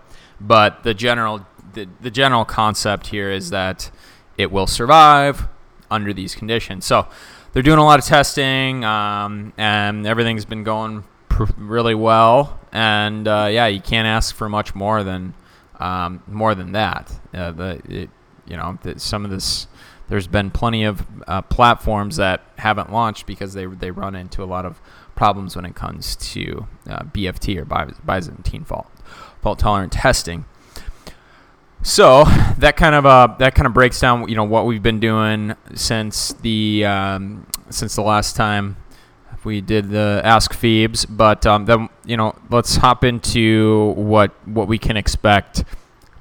But 0.40 0.82
the 0.82 0.94
general 0.94 1.46
the, 1.74 1.88
the 2.00 2.10
general 2.10 2.44
concept 2.44 3.08
here 3.08 3.30
is 3.30 3.50
that 3.50 3.90
it 4.38 4.50
will 4.50 4.66
survive 4.66 5.48
under 5.90 6.12
these 6.12 6.34
conditions. 6.34 6.84
So 6.84 7.08
they're 7.52 7.62
doing 7.62 7.78
a 7.78 7.84
lot 7.84 7.98
of 7.98 8.04
testing, 8.04 8.84
um, 8.84 9.52
and 9.56 10.06
everything's 10.06 10.44
been 10.44 10.64
going 10.64 11.04
pr- 11.28 11.52
really 11.56 11.94
well. 11.94 12.58
And 12.72 13.28
uh, 13.28 13.48
yeah, 13.50 13.66
you 13.66 13.80
can't 13.80 14.06
ask 14.06 14.34
for 14.34 14.48
much 14.48 14.74
more 14.74 15.02
than 15.02 15.34
um, 15.80 16.22
more 16.26 16.54
than 16.54 16.72
that. 16.72 17.12
Uh, 17.34 17.50
the 17.50 17.82
it, 17.88 18.10
you 18.46 18.56
know 18.56 18.78
the, 18.82 18.98
some 18.98 19.24
of 19.24 19.30
this. 19.30 19.66
There's 20.12 20.26
been 20.26 20.50
plenty 20.50 20.84
of 20.84 21.06
uh, 21.26 21.40
platforms 21.40 22.16
that 22.16 22.42
haven't 22.58 22.92
launched 22.92 23.24
because 23.24 23.54
they 23.54 23.64
they 23.64 23.90
run 23.90 24.14
into 24.14 24.42
a 24.42 24.44
lot 24.44 24.66
of 24.66 24.78
problems 25.14 25.56
when 25.56 25.64
it 25.64 25.74
comes 25.74 26.16
to 26.16 26.66
uh, 26.86 27.04
BFT 27.04 27.56
or 27.56 27.64
Byzantine 28.04 28.62
fault 28.62 28.90
fault 29.40 29.58
tolerant 29.58 29.90
testing. 29.90 30.44
So 31.82 32.24
that 32.58 32.76
kind 32.76 32.94
of 32.94 33.06
uh, 33.06 33.36
that 33.38 33.54
kind 33.54 33.66
of 33.66 33.72
breaks 33.72 33.98
down 34.00 34.28
you 34.28 34.34
know 34.34 34.44
what 34.44 34.66
we've 34.66 34.82
been 34.82 35.00
doing 35.00 35.54
since 35.74 36.34
the 36.34 36.84
um, 36.84 37.46
since 37.70 37.96
the 37.96 38.02
last 38.02 38.36
time 38.36 38.76
we 39.44 39.62
did 39.62 39.88
the 39.88 40.20
Ask 40.22 40.52
Phoebes, 40.52 41.06
but 41.06 41.46
um, 41.46 41.64
then 41.64 41.88
you 42.04 42.18
know 42.18 42.36
let's 42.50 42.76
hop 42.76 43.02
into 43.02 43.94
what 43.96 44.32
what 44.46 44.68
we 44.68 44.76
can 44.76 44.98
expect 44.98 45.64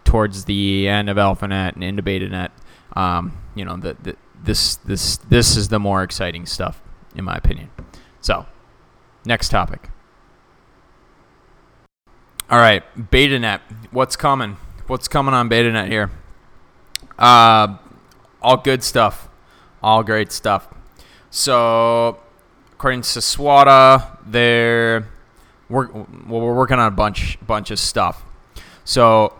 towards 0.06 0.46
the 0.46 0.88
end 0.88 1.10
of 1.10 1.18
AlphaNet 1.18 1.74
and 1.74 1.84
into 1.84 2.02
BetaNet. 2.02 2.52
Um, 2.94 3.41
you 3.56 3.66
know 3.66 3.78
the, 3.78 3.96
the, 4.02 4.16
this 4.44 4.76
this 4.78 5.18
this 5.18 5.56
is 5.56 5.70
the 5.70 5.80
more 5.80 6.04
exciting 6.04 6.46
stuff 6.46 6.82
in 7.16 7.24
my 7.24 7.36
opinion. 7.36 7.70
So 8.22 8.46
next 9.26 9.50
topic. 9.50 9.90
All 12.50 12.60
right, 12.60 12.84
BetaNet. 13.12 13.62
What's 13.92 14.16
coming? 14.16 14.58
what's 14.92 15.08
coming 15.08 15.34
on 15.34 15.50
BetaNet 15.50 15.88
here? 15.88 16.12
Uh, 17.18 17.78
all 18.42 18.58
good 18.58 18.84
stuff, 18.84 19.30
all 19.82 20.04
great 20.04 20.34
stuff. 20.34 20.68
So, 21.30 22.20
according 22.74 23.04
to 23.04 23.08
Saswata, 23.08 24.18
they're 24.26 25.08
we're, 25.70 25.88
well, 25.88 26.42
we're 26.42 26.54
working 26.54 26.78
on 26.78 26.88
a 26.88 26.96
bunch 26.96 27.38
bunch 27.48 27.72
of 27.72 27.80
stuff. 27.80 28.24
So, 28.84 29.34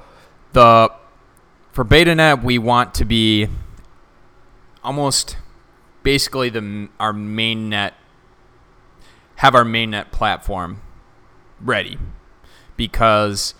the 0.54 0.90
for 1.74 1.84
BetaNet, 1.84 2.44
we 2.44 2.58
want 2.58 2.94
to 2.96 3.06
be 3.06 3.50
almost 4.84 5.38
basically 6.04 6.50
the 6.50 6.90
our 7.00 7.14
main 7.14 7.70
net 7.70 7.94
have 9.38 9.56
our 9.56 9.64
mainnet 9.64 10.12
platform 10.12 10.82
ready 11.60 11.98
because 12.78 13.54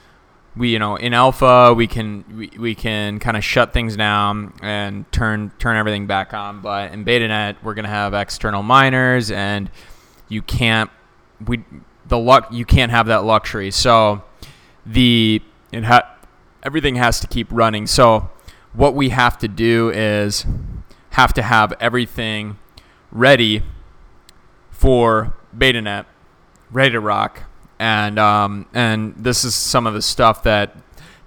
we 0.56 0.70
you 0.70 0.80
know 0.80 0.96
in 0.96 1.14
alpha 1.14 1.74
we 1.74 1.88
can 1.88 2.26
we, 2.36 2.52
we 2.58 2.76
can 2.76 3.20
kind 3.20 3.38
of 3.38 3.44
shut 3.44 3.74
things 3.74 3.96
down 3.96 4.54
and 4.62 5.10
turn 5.12 5.52
turn 5.60 5.78
everything 5.78 6.08
back 6.08 6.34
on 6.34 6.62
but 6.62 6.92
in 6.92 7.04
beta 7.04 7.28
net 7.28 7.56
we're 7.64 7.74
going 7.74 7.86
to 7.86 7.90
have 7.90 8.14
external 8.14 8.64
miners 8.64 9.32
and 9.32 9.70
you 10.30 10.42
can't 10.42 10.90
we 11.48 11.64
the 12.12 12.18
luck 12.18 12.48
you 12.52 12.66
can't 12.66 12.92
have 12.92 13.08
that 13.08 13.24
luxury. 13.24 13.72
So 13.72 14.24
the 14.86 15.42
it 15.72 15.86
ha- 15.86 16.18
everything 16.62 16.96
has 16.96 17.20
to 17.22 17.28
keep 17.28 17.48
running. 17.52 17.88
So 17.88 18.30
what 18.74 18.94
we 18.96 19.10
have 19.10 19.38
to 19.40 19.48
do 19.48 19.90
is 19.90 20.46
have 21.12 21.34
to 21.34 21.42
have 21.42 21.74
everything 21.80 22.58
ready 23.12 23.64
for 24.72 25.34
BetaNet, 25.56 26.06
ready 26.72 26.92
to 26.92 27.00
rock, 27.00 27.44
and 27.80 28.18
um, 28.18 28.66
and 28.74 29.16
this 29.16 29.44
is 29.44 29.56
some 29.56 29.88
of 29.88 29.94
the 29.94 30.02
stuff 30.02 30.44
that 30.44 30.76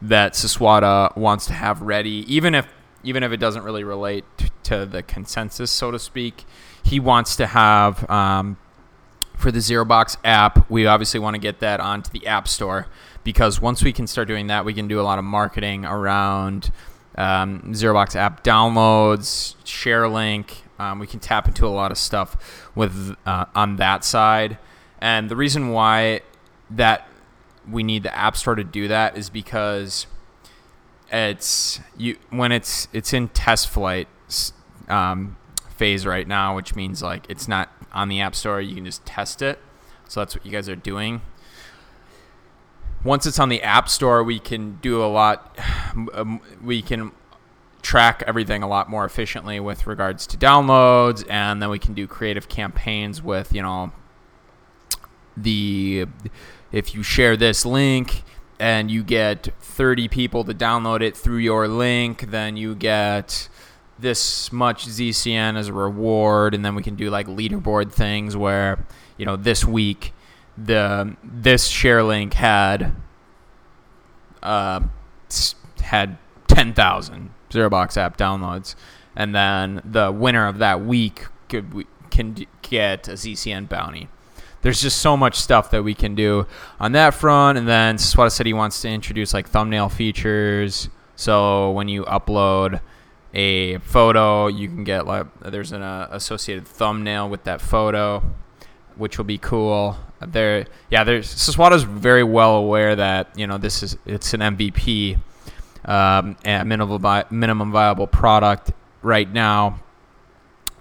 that 0.02 0.34
Saswata 0.34 1.16
wants 1.16 1.46
to 1.46 1.52
have 1.52 1.80
ready, 1.82 2.24
even 2.32 2.54
if 2.54 2.66
even 3.02 3.22
if 3.22 3.32
it 3.32 3.36
doesn't 3.36 3.62
really 3.62 3.84
relate 3.84 4.24
to 4.64 4.86
the 4.86 5.02
consensus, 5.02 5.70
so 5.70 5.90
to 5.90 5.98
speak. 5.98 6.44
He 6.82 7.00
wants 7.00 7.36
to 7.36 7.46
have 7.46 8.08
um, 8.10 8.56
for 9.36 9.50
the 9.50 9.58
ZeroBox 9.58 10.16
app. 10.24 10.68
We 10.70 10.86
obviously 10.86 11.20
want 11.20 11.34
to 11.34 11.40
get 11.40 11.60
that 11.60 11.80
onto 11.80 12.10
the 12.10 12.26
App 12.26 12.48
Store 12.48 12.86
because 13.22 13.60
once 13.60 13.82
we 13.82 13.92
can 13.92 14.06
start 14.06 14.28
doing 14.28 14.46
that, 14.48 14.64
we 14.64 14.74
can 14.74 14.88
do 14.88 15.00
a 15.00 15.02
lot 15.02 15.18
of 15.18 15.24
marketing 15.24 15.84
around 15.84 16.70
um, 17.16 17.62
ZeroBox 17.72 18.16
app 18.16 18.42
downloads, 18.44 19.54
share 19.64 20.08
link. 20.08 20.62
Um, 20.78 20.98
we 20.98 21.06
can 21.06 21.20
tap 21.20 21.46
into 21.46 21.66
a 21.66 21.68
lot 21.68 21.92
of 21.92 21.98
stuff 21.98 22.68
with 22.74 23.16
uh, 23.26 23.46
on 23.54 23.76
that 23.76 24.04
side. 24.04 24.58
And 25.00 25.28
the 25.30 25.36
reason 25.36 25.70
why 25.70 26.22
that 26.70 27.06
we 27.70 27.82
need 27.82 28.02
the 28.02 28.14
App 28.16 28.36
Store 28.36 28.54
to 28.54 28.64
do 28.64 28.88
that 28.88 29.16
is 29.16 29.30
because 29.30 30.06
it's 31.10 31.80
you 31.96 32.16
when 32.30 32.50
it's 32.50 32.88
it's 32.92 33.12
in 33.12 33.28
test 33.28 33.68
flight 33.68 34.08
um, 34.88 35.36
phase 35.76 36.06
right 36.06 36.26
now, 36.26 36.56
which 36.56 36.74
means 36.74 37.02
like 37.02 37.26
it's 37.28 37.46
not 37.46 37.70
on 37.92 38.08
the 38.08 38.20
App 38.20 38.34
Store. 38.34 38.60
You 38.60 38.74
can 38.74 38.84
just 38.84 39.04
test 39.06 39.42
it. 39.42 39.60
So 40.08 40.20
that's 40.20 40.34
what 40.34 40.44
you 40.44 40.52
guys 40.52 40.68
are 40.68 40.76
doing 40.76 41.22
once 43.04 43.26
it's 43.26 43.38
on 43.38 43.50
the 43.50 43.62
App 43.62 43.88
Store, 43.88 44.24
we 44.24 44.38
can 44.38 44.78
do 44.82 45.04
a 45.04 45.06
lot. 45.06 45.58
Um, 46.12 46.40
we 46.60 46.82
can 46.82 47.12
track 47.82 48.24
everything 48.26 48.64
a 48.64 48.66
lot 48.66 48.90
more 48.90 49.04
efficiently 49.04 49.60
with 49.60 49.86
regards 49.86 50.26
to 50.26 50.36
downloads, 50.36 51.24
and 51.30 51.62
then 51.62 51.70
we 51.70 51.78
can 51.78 51.94
do 51.94 52.08
creative 52.08 52.48
campaigns 52.48 53.22
with 53.22 53.52
you 53.52 53.62
know 53.62 53.92
the 55.36 56.06
if 56.72 56.96
you 56.96 57.04
share 57.04 57.36
this 57.36 57.64
link 57.64 58.24
and 58.58 58.90
you 58.90 59.04
get 59.04 59.48
30 59.60 60.08
people 60.08 60.42
to 60.42 60.52
download 60.52 61.00
it 61.00 61.16
through 61.16 61.36
your 61.36 61.68
link, 61.68 62.30
then 62.30 62.56
you 62.56 62.74
get 62.74 63.48
this 63.98 64.50
much 64.52 64.86
ZCN 64.86 65.56
as 65.56 65.68
a 65.68 65.72
reward, 65.72 66.54
and 66.54 66.64
then 66.64 66.74
we 66.74 66.82
can 66.82 66.96
do 66.96 67.08
like 67.08 67.28
leaderboard 67.28 67.92
things 67.92 68.36
where 68.36 68.84
you 69.16 69.26
know 69.26 69.36
this 69.36 69.64
week 69.64 70.12
the 70.56 71.16
this 71.22 71.66
share 71.66 72.02
link 72.02 72.34
had 72.34 72.92
uh, 74.42 74.80
had 75.80 76.18
10,000 76.48 77.30
ZeroBox 77.50 77.96
app 77.96 78.16
downloads, 78.16 78.74
and 79.16 79.34
then 79.34 79.80
the 79.84 80.12
winner 80.12 80.46
of 80.46 80.58
that 80.58 80.84
week 80.84 81.26
could 81.48 81.86
can 82.10 82.36
get 82.62 83.08
a 83.08 83.12
ZCN 83.12 83.68
bounty. 83.68 84.08
There's 84.62 84.80
just 84.80 84.98
so 84.98 85.16
much 85.16 85.34
stuff 85.34 85.70
that 85.72 85.82
we 85.82 85.94
can 85.94 86.14
do 86.14 86.46
on 86.80 86.92
that 86.92 87.12
front, 87.14 87.58
and 87.58 87.68
then 87.68 87.96
Saswata 87.96 88.30
said 88.30 88.46
he 88.46 88.52
wants 88.52 88.80
to 88.82 88.88
introduce 88.88 89.34
like 89.34 89.48
thumbnail 89.48 89.88
features. 89.88 90.88
So 91.16 91.70
when 91.72 91.88
you 91.88 92.04
upload 92.04 92.80
a 93.34 93.78
photo, 93.78 94.46
you 94.46 94.68
can 94.68 94.84
get 94.84 95.06
like 95.06 95.26
there's 95.40 95.72
an 95.72 95.82
uh, 95.82 96.08
associated 96.10 96.66
thumbnail 96.66 97.28
with 97.28 97.44
that 97.44 97.60
photo, 97.60 98.22
which 98.96 99.18
will 99.18 99.24
be 99.24 99.38
cool 99.38 99.98
there, 100.26 100.66
yeah, 100.90 101.04
there's 101.04 101.26
Saswata's 101.26 101.84
very 101.84 102.24
well 102.24 102.56
aware 102.56 102.96
that 102.96 103.38
you 103.38 103.46
know 103.46 103.58
this 103.58 103.82
is 103.82 103.96
it's 104.06 104.34
an 104.34 104.40
MVP, 104.40 105.18
um, 105.84 106.36
minimum 106.44 107.00
vi- 107.00 107.24
minimum 107.30 107.72
viable 107.72 108.06
product 108.06 108.72
right 109.02 109.30
now, 109.30 109.80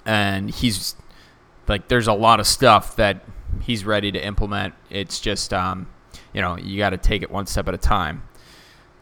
and 0.05 0.49
he's 0.49 0.95
like, 1.67 1.87
there's 1.87 2.07
a 2.07 2.13
lot 2.13 2.39
of 2.39 2.47
stuff 2.47 2.95
that 2.97 3.23
he's 3.61 3.85
ready 3.85 4.11
to 4.11 4.23
implement. 4.23 4.73
It's 4.89 5.19
just, 5.19 5.53
um, 5.53 5.87
you 6.33 6.41
know, 6.41 6.57
you 6.57 6.77
got 6.77 6.91
to 6.91 6.97
take 6.97 7.21
it 7.21 7.31
one 7.31 7.45
step 7.45 7.67
at 7.67 7.73
a 7.73 7.77
time. 7.77 8.23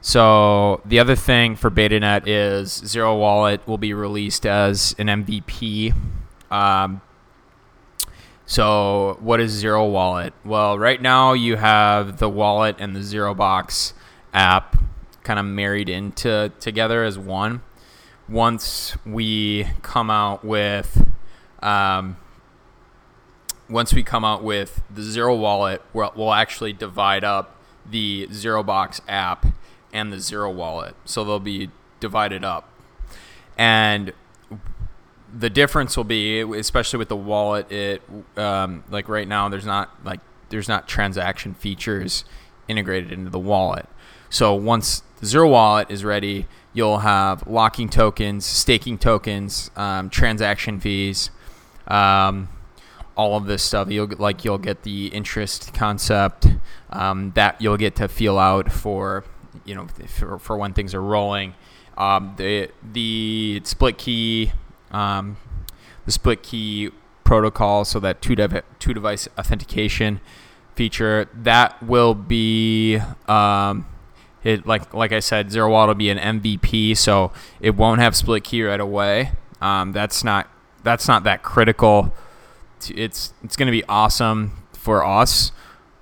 So 0.01 0.81
the 0.83 0.99
other 0.99 1.15
thing 1.15 1.55
for 1.55 1.69
BetaNet 1.69 2.23
is 2.25 2.71
Zero 2.71 3.17
Wallet 3.17 3.65
will 3.67 3.77
be 3.77 3.93
released 3.93 4.45
as 4.45 4.95
an 4.97 5.07
MVP. 5.07 5.93
Um, 6.49 7.01
so, 8.51 9.15
what 9.21 9.39
is 9.39 9.49
Zero 9.53 9.87
Wallet? 9.87 10.33
Well, 10.43 10.77
right 10.77 11.01
now 11.01 11.31
you 11.31 11.55
have 11.55 12.17
the 12.17 12.27
wallet 12.27 12.75
and 12.79 12.93
the 12.93 13.01
Zero 13.01 13.33
Box 13.33 13.93
app 14.33 14.75
kind 15.23 15.39
of 15.39 15.45
married 15.45 15.87
into 15.87 16.51
together 16.59 17.05
as 17.05 17.17
one. 17.17 17.61
Once 18.27 18.97
we 19.05 19.69
come 19.83 20.09
out 20.09 20.43
with, 20.43 21.09
um, 21.63 22.17
once 23.69 23.93
we 23.93 24.03
come 24.03 24.25
out 24.25 24.43
with 24.43 24.83
the 24.93 25.01
Zero 25.01 25.33
Wallet, 25.33 25.81
we'll, 25.93 26.11
we'll 26.13 26.33
actually 26.33 26.73
divide 26.73 27.23
up 27.23 27.55
the 27.89 28.27
Zero 28.33 28.63
Box 28.63 28.99
app 29.07 29.45
and 29.93 30.11
the 30.11 30.19
Zero 30.19 30.51
Wallet, 30.51 30.93
so 31.05 31.23
they'll 31.23 31.39
be 31.39 31.69
divided 32.01 32.43
up. 32.43 32.69
And 33.57 34.11
the 35.37 35.49
difference 35.49 35.95
will 35.95 36.03
be, 36.03 36.41
especially 36.41 36.99
with 36.99 37.09
the 37.09 37.15
wallet, 37.15 37.71
it 37.71 38.01
um, 38.37 38.83
like 38.89 39.07
right 39.07 39.27
now 39.27 39.49
there's 39.49 39.65
not 39.65 39.89
like 40.03 40.19
there's 40.49 40.67
not 40.67 40.87
transaction 40.87 41.53
features 41.53 42.25
integrated 42.67 43.11
into 43.11 43.29
the 43.29 43.39
wallet. 43.39 43.87
So 44.29 44.53
once 44.55 45.03
Zero 45.23 45.49
Wallet 45.49 45.91
is 45.91 46.03
ready, 46.03 46.47
you'll 46.73 46.99
have 46.99 47.45
locking 47.45 47.89
tokens, 47.89 48.45
staking 48.45 48.97
tokens, 48.97 49.69
um, 49.75 50.09
transaction 50.09 50.79
fees, 50.79 51.29
um, 51.87 52.49
all 53.15 53.37
of 53.37 53.45
this 53.45 53.61
stuff. 53.61 53.89
You'll 53.89 54.07
like 54.17 54.43
you'll 54.45 54.57
get 54.57 54.83
the 54.83 55.07
interest 55.07 55.73
concept 55.73 56.47
um, 56.89 57.31
that 57.35 57.61
you'll 57.61 57.77
get 57.77 57.95
to 57.97 58.07
feel 58.07 58.39
out 58.39 58.71
for 58.71 59.25
you 59.65 59.75
know 59.75 59.87
for, 60.07 60.39
for 60.39 60.57
when 60.57 60.73
things 60.73 60.93
are 60.93 61.01
rolling. 61.01 61.53
Um, 61.97 62.33
the 62.37 62.69
the 62.93 63.61
split 63.63 63.97
key 63.97 64.53
um, 64.91 65.37
the 66.05 66.11
split 66.11 66.43
key 66.43 66.91
protocol, 67.23 67.85
so 67.85 67.99
that 67.99 68.21
two, 68.21 68.35
dev- 68.35 68.63
two 68.79 68.93
device 68.93 69.27
authentication 69.37 70.19
feature 70.75 71.29
that 71.33 71.81
will 71.83 72.13
be 72.13 72.97
um, 73.27 73.85
it 74.43 74.65
like 74.65 74.93
like 74.93 75.11
I 75.11 75.19
said, 75.19 75.51
Zero 75.51 75.69
will 75.69 75.93
be 75.93 76.09
an 76.09 76.17
MVP, 76.17 76.97
so 76.97 77.31
it 77.59 77.75
won't 77.75 78.01
have 78.01 78.15
split 78.15 78.43
key 78.43 78.63
right 78.63 78.79
away. 78.79 79.31
Um, 79.61 79.91
that's 79.91 80.23
not 80.23 80.49
that's 80.83 81.07
not 81.07 81.23
that 81.23 81.43
critical. 81.43 82.13
It's 82.89 83.33
it's 83.43 83.55
going 83.55 83.67
to 83.67 83.71
be 83.71 83.83
awesome 83.85 84.63
for 84.73 85.05
us, 85.05 85.51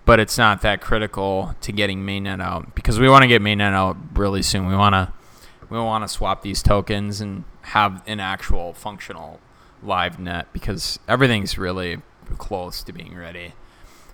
but 0.06 0.20
it's 0.20 0.38
not 0.38 0.62
that 0.62 0.80
critical 0.80 1.56
to 1.62 1.72
getting 1.72 2.06
mainnet 2.06 2.42
out 2.42 2.74
because 2.76 3.00
we 3.00 3.10
want 3.10 3.24
to 3.24 3.28
get 3.28 3.42
mainnet 3.42 3.74
out 3.74 3.98
really 4.14 4.42
soon. 4.42 4.68
We 4.68 4.76
want 4.76 4.94
to 4.94 5.12
we 5.70 5.78
want 5.78 6.06
to 6.06 6.08
swap 6.08 6.42
these 6.42 6.64
tokens 6.64 7.20
and 7.20 7.44
have 7.70 8.02
an 8.08 8.20
actual 8.20 8.74
functional 8.74 9.40
live 9.84 10.20
net 10.20 10.48
because 10.54 11.00
everything's 11.08 11.58
really 11.58 12.02
close 12.38 12.84
to 12.84 12.92
being 12.92 13.16
ready. 13.16 13.54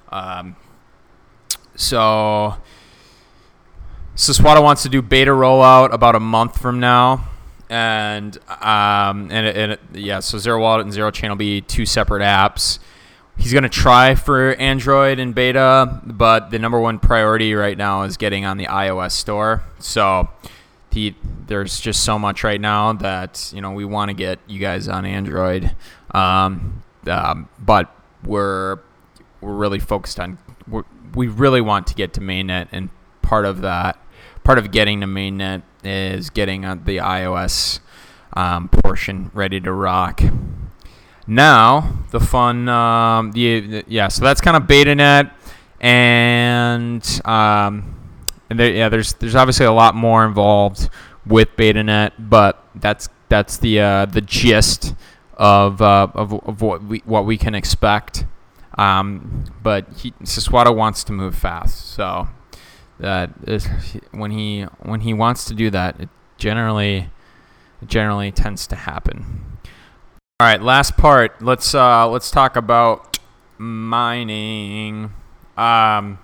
Um, 0.09 0.55
so 1.75 2.57
Saswata 4.15 4.61
wants 4.61 4.83
to 4.83 4.89
do 4.89 5.01
beta 5.01 5.31
rollout 5.31 5.93
about 5.93 6.15
a 6.15 6.19
month 6.19 6.59
from 6.59 6.79
now. 6.79 7.29
And 7.69 8.37
um, 8.61 9.31
and, 9.31 9.47
it, 9.47 9.57
and 9.57 9.71
it, 9.71 9.79
yeah, 9.93 10.19
so 10.19 10.37
Zero 10.37 10.59
Wallet 10.59 10.81
and 10.81 10.93
Zero 10.93 11.09
Chain 11.09 11.31
will 11.31 11.37
be 11.37 11.61
two 11.61 11.85
separate 11.85 12.21
apps. 12.21 12.77
He's 13.37 13.51
going 13.51 13.63
to 13.63 13.69
try 13.69 14.15
for 14.15 14.53
Android 14.53 15.17
and 15.17 15.33
beta, 15.33 16.01
but 16.05 16.51
the 16.51 16.59
number 16.59 16.79
one 16.79 16.99
priority 16.99 17.53
right 17.55 17.77
now 17.77 18.03
is 18.03 18.17
getting 18.17 18.45
on 18.45 18.57
the 18.57 18.67
iOS 18.67 19.11
store. 19.11 19.63
So 19.79 20.29
there's 21.47 21.79
just 21.79 22.03
so 22.03 22.17
much 22.17 22.43
right 22.43 22.59
now 22.59 22.93
that 22.93 23.51
you 23.53 23.61
know 23.61 23.71
we 23.71 23.85
want 23.85 24.09
to 24.09 24.13
get 24.13 24.39
you 24.47 24.59
guys 24.59 24.87
on 24.87 25.05
Android, 25.05 25.75
um, 26.11 26.83
um, 27.07 27.49
but 27.59 27.93
we're 28.23 28.79
we're 29.41 29.55
really 29.55 29.79
focused 29.79 30.19
on 30.19 30.37
we 30.67 30.81
we 31.13 31.27
really 31.27 31.61
want 31.61 31.87
to 31.87 31.95
get 31.95 32.13
to 32.13 32.21
mainnet, 32.21 32.67
and 32.71 32.89
part 33.21 33.45
of 33.45 33.61
that, 33.61 33.97
part 34.43 34.57
of 34.57 34.71
getting 34.71 35.01
to 35.01 35.07
mainnet 35.07 35.63
is 35.83 36.29
getting 36.29 36.61
the 36.61 36.97
iOS 36.97 37.79
um, 38.33 38.69
portion 38.69 39.31
ready 39.33 39.59
to 39.59 39.71
rock. 39.71 40.21
Now 41.27 42.05
the 42.11 42.19
fun, 42.19 42.69
um, 42.69 43.31
the 43.31 43.83
yeah, 43.87 44.07
so 44.07 44.23
that's 44.23 44.41
kind 44.41 44.55
of 44.57 44.67
beta 44.67 44.95
net 44.95 45.31
and 45.79 47.21
um, 47.25 47.95
and 48.49 48.59
there, 48.59 48.71
yeah, 48.71 48.89
there's 48.89 49.13
there's 49.13 49.35
obviously 49.35 49.65
a 49.65 49.71
lot 49.71 49.95
more 49.95 50.25
involved 50.25 50.89
with 51.25 51.49
BetaNet, 51.55 52.11
but 52.19 52.63
that's 52.75 53.09
that's 53.29 53.57
the 53.57 53.79
uh, 53.79 54.05
the 54.05 54.21
gist 54.21 54.95
of, 55.35 55.81
uh, 55.81 56.07
of 56.13 56.33
of 56.33 56.61
what 56.61 56.83
we 56.83 57.01
what 57.05 57.25
we 57.25 57.37
can 57.37 57.55
expect. 57.55 58.25
Um, 58.77 59.45
but 59.63 59.87
he, 59.97 60.13
wants 60.19 61.03
to 61.05 61.13
move 61.13 61.35
fast, 61.35 61.93
so 61.93 62.27
that 62.99 63.31
is 63.47 63.67
when 64.11 64.31
he 64.31 64.63
when 64.79 65.01
he 65.01 65.13
wants 65.13 65.45
to 65.45 65.53
do 65.53 65.69
that, 65.69 65.99
it 65.99 66.09
generally 66.37 67.09
generally 67.85 68.31
tends 68.31 68.67
to 68.67 68.75
happen. 68.75 69.57
All 70.39 70.47
right, 70.47 70.61
last 70.61 70.97
part. 70.97 71.41
Let's 71.41 71.73
uh, 71.73 72.09
let's 72.09 72.29
talk 72.29 72.57
about 72.57 73.17
mining. 73.57 75.13
Um, 75.55 76.19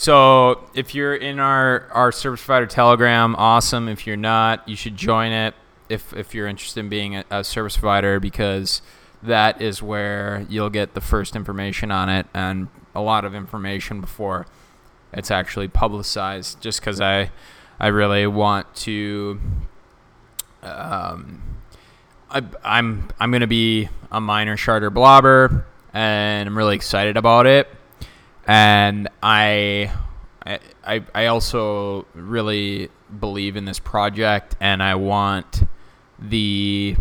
so 0.00 0.64
if 0.72 0.94
you're 0.94 1.14
in 1.14 1.38
our 1.38 1.86
our 1.92 2.10
service 2.10 2.42
provider 2.42 2.64
Telegram, 2.64 3.36
awesome. 3.36 3.86
If 3.86 4.06
you're 4.06 4.16
not, 4.16 4.66
you 4.66 4.74
should 4.74 4.96
join 4.96 5.30
it. 5.30 5.54
If 5.90 6.14
if 6.14 6.34
you're 6.34 6.46
interested 6.46 6.80
in 6.80 6.88
being 6.88 7.16
a, 7.16 7.24
a 7.30 7.44
service 7.44 7.76
provider, 7.76 8.18
because 8.18 8.80
that 9.22 9.60
is 9.60 9.82
where 9.82 10.46
you'll 10.48 10.70
get 10.70 10.94
the 10.94 11.02
first 11.02 11.36
information 11.36 11.90
on 11.90 12.08
it 12.08 12.26
and 12.32 12.68
a 12.94 13.02
lot 13.02 13.26
of 13.26 13.34
information 13.34 14.00
before 14.00 14.46
it's 15.12 15.30
actually 15.30 15.68
publicized. 15.68 16.62
Just 16.62 16.80
because 16.80 16.98
I 17.02 17.30
I 17.78 17.88
really 17.88 18.26
want 18.26 18.74
to. 18.76 19.38
Um, 20.62 21.42
I, 22.30 22.42
I'm 22.64 23.06
I'm 23.20 23.30
gonna 23.30 23.46
be 23.46 23.90
a 24.10 24.18
miner 24.18 24.56
sharder 24.56 24.90
blobber, 24.90 25.66
and 25.92 26.48
I'm 26.48 26.56
really 26.56 26.76
excited 26.76 27.18
about 27.18 27.44
it 27.44 27.68
and 28.46 29.08
I, 29.22 29.92
I, 30.84 31.04
I 31.14 31.26
also 31.26 32.06
really 32.14 32.88
believe 33.18 33.56
in 33.56 33.64
this 33.64 33.78
project, 33.78 34.56
and 34.60 34.82
I 34.82 34.94
want 34.94 35.62
the, 36.18 36.96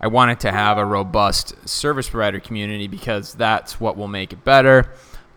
I 0.00 0.06
want 0.06 0.30
it 0.32 0.40
to 0.40 0.52
have 0.52 0.78
a 0.78 0.84
robust 0.84 1.68
service 1.68 2.08
provider 2.08 2.40
community 2.40 2.88
because 2.88 3.34
that's 3.34 3.80
what 3.80 3.96
will 3.96 4.08
make 4.08 4.32
it 4.32 4.44
better. 4.44 4.90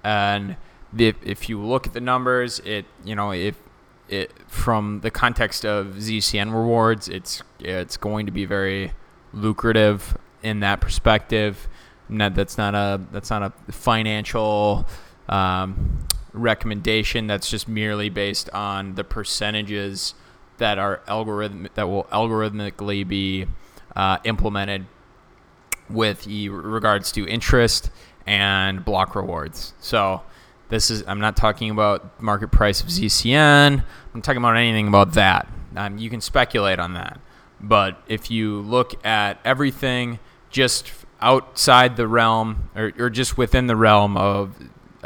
And 0.04 0.58
if, 0.98 1.16
if 1.24 1.50
you 1.50 1.62
look 1.62 1.88
at 1.88 1.94
the 1.94 2.02
numbers, 2.02 2.60
it, 2.60 2.86
you 3.04 3.16
know, 3.16 3.32
if 3.32 3.56
it 4.10 4.32
from 4.48 5.02
the 5.02 5.12
context 5.12 5.66
of 5.66 5.96
ZCN 5.98 6.54
rewards, 6.54 7.10
it's 7.10 7.42
it's 7.60 7.98
going 7.98 8.26
to 8.26 8.32
be 8.32 8.46
very 8.46 8.94
lucrative 9.34 10.18
in 10.44 10.62
that 10.62 10.82
perspective. 10.82 11.68
Not, 12.10 12.36
that's 12.36 12.58
not 12.58 12.74
a 12.74 13.02
that's 13.12 13.30
not 13.30 13.44
a 13.44 13.72
financial 13.72 14.88
um, 15.30 16.08
recommendation 16.34 17.28
that's 17.28 17.50
just 17.50 17.68
merely 17.68 18.10
based 18.10 18.50
on 18.52 18.96
the 18.96 19.04
percentages 19.04 20.14
that 20.58 20.78
are 20.78 21.02
algorithm 21.08 21.68
that 21.76 21.88
will 21.88 22.06
algorithmically 22.06 23.08
be 23.08 23.46
uh, 23.96 24.18
implemented 24.24 24.86
with 25.90 26.28
e- 26.28 26.50
regards 26.50 27.12
to 27.12 27.28
interest 27.28 27.90
and 28.26 28.84
block 28.84 29.16
rewards. 29.16 29.74
So 29.80 30.22
this 30.70 30.90
is 30.92 31.04
I'm 31.08 31.20
not 31.20 31.38
talking 31.38 31.70
about 31.70 32.22
market 32.22 32.52
price 32.52 32.82
of 32.82 32.88
ZCN. 32.88 33.84
I'm 34.14 34.22
talking 34.22 34.38
about 34.38 34.58
anything 34.58 34.88
about 34.88 35.14
that. 35.14 35.48
Um, 35.76 35.98
you 35.98 36.10
can 36.10 36.22
speculate 36.22 36.80
on 36.80 36.94
that, 36.94 37.20
but 37.62 38.02
if 38.08 38.32
you 38.32 38.62
look 38.62 39.06
at 39.06 39.40
everything 39.46 40.20
just 40.50 40.92
outside 41.22 41.98
the 41.98 42.08
realm 42.08 42.70
or, 42.76 42.94
or 42.98 43.10
just 43.10 43.38
within 43.38 43.68
the 43.68 43.76
realm 43.76 44.18
of 44.18 44.56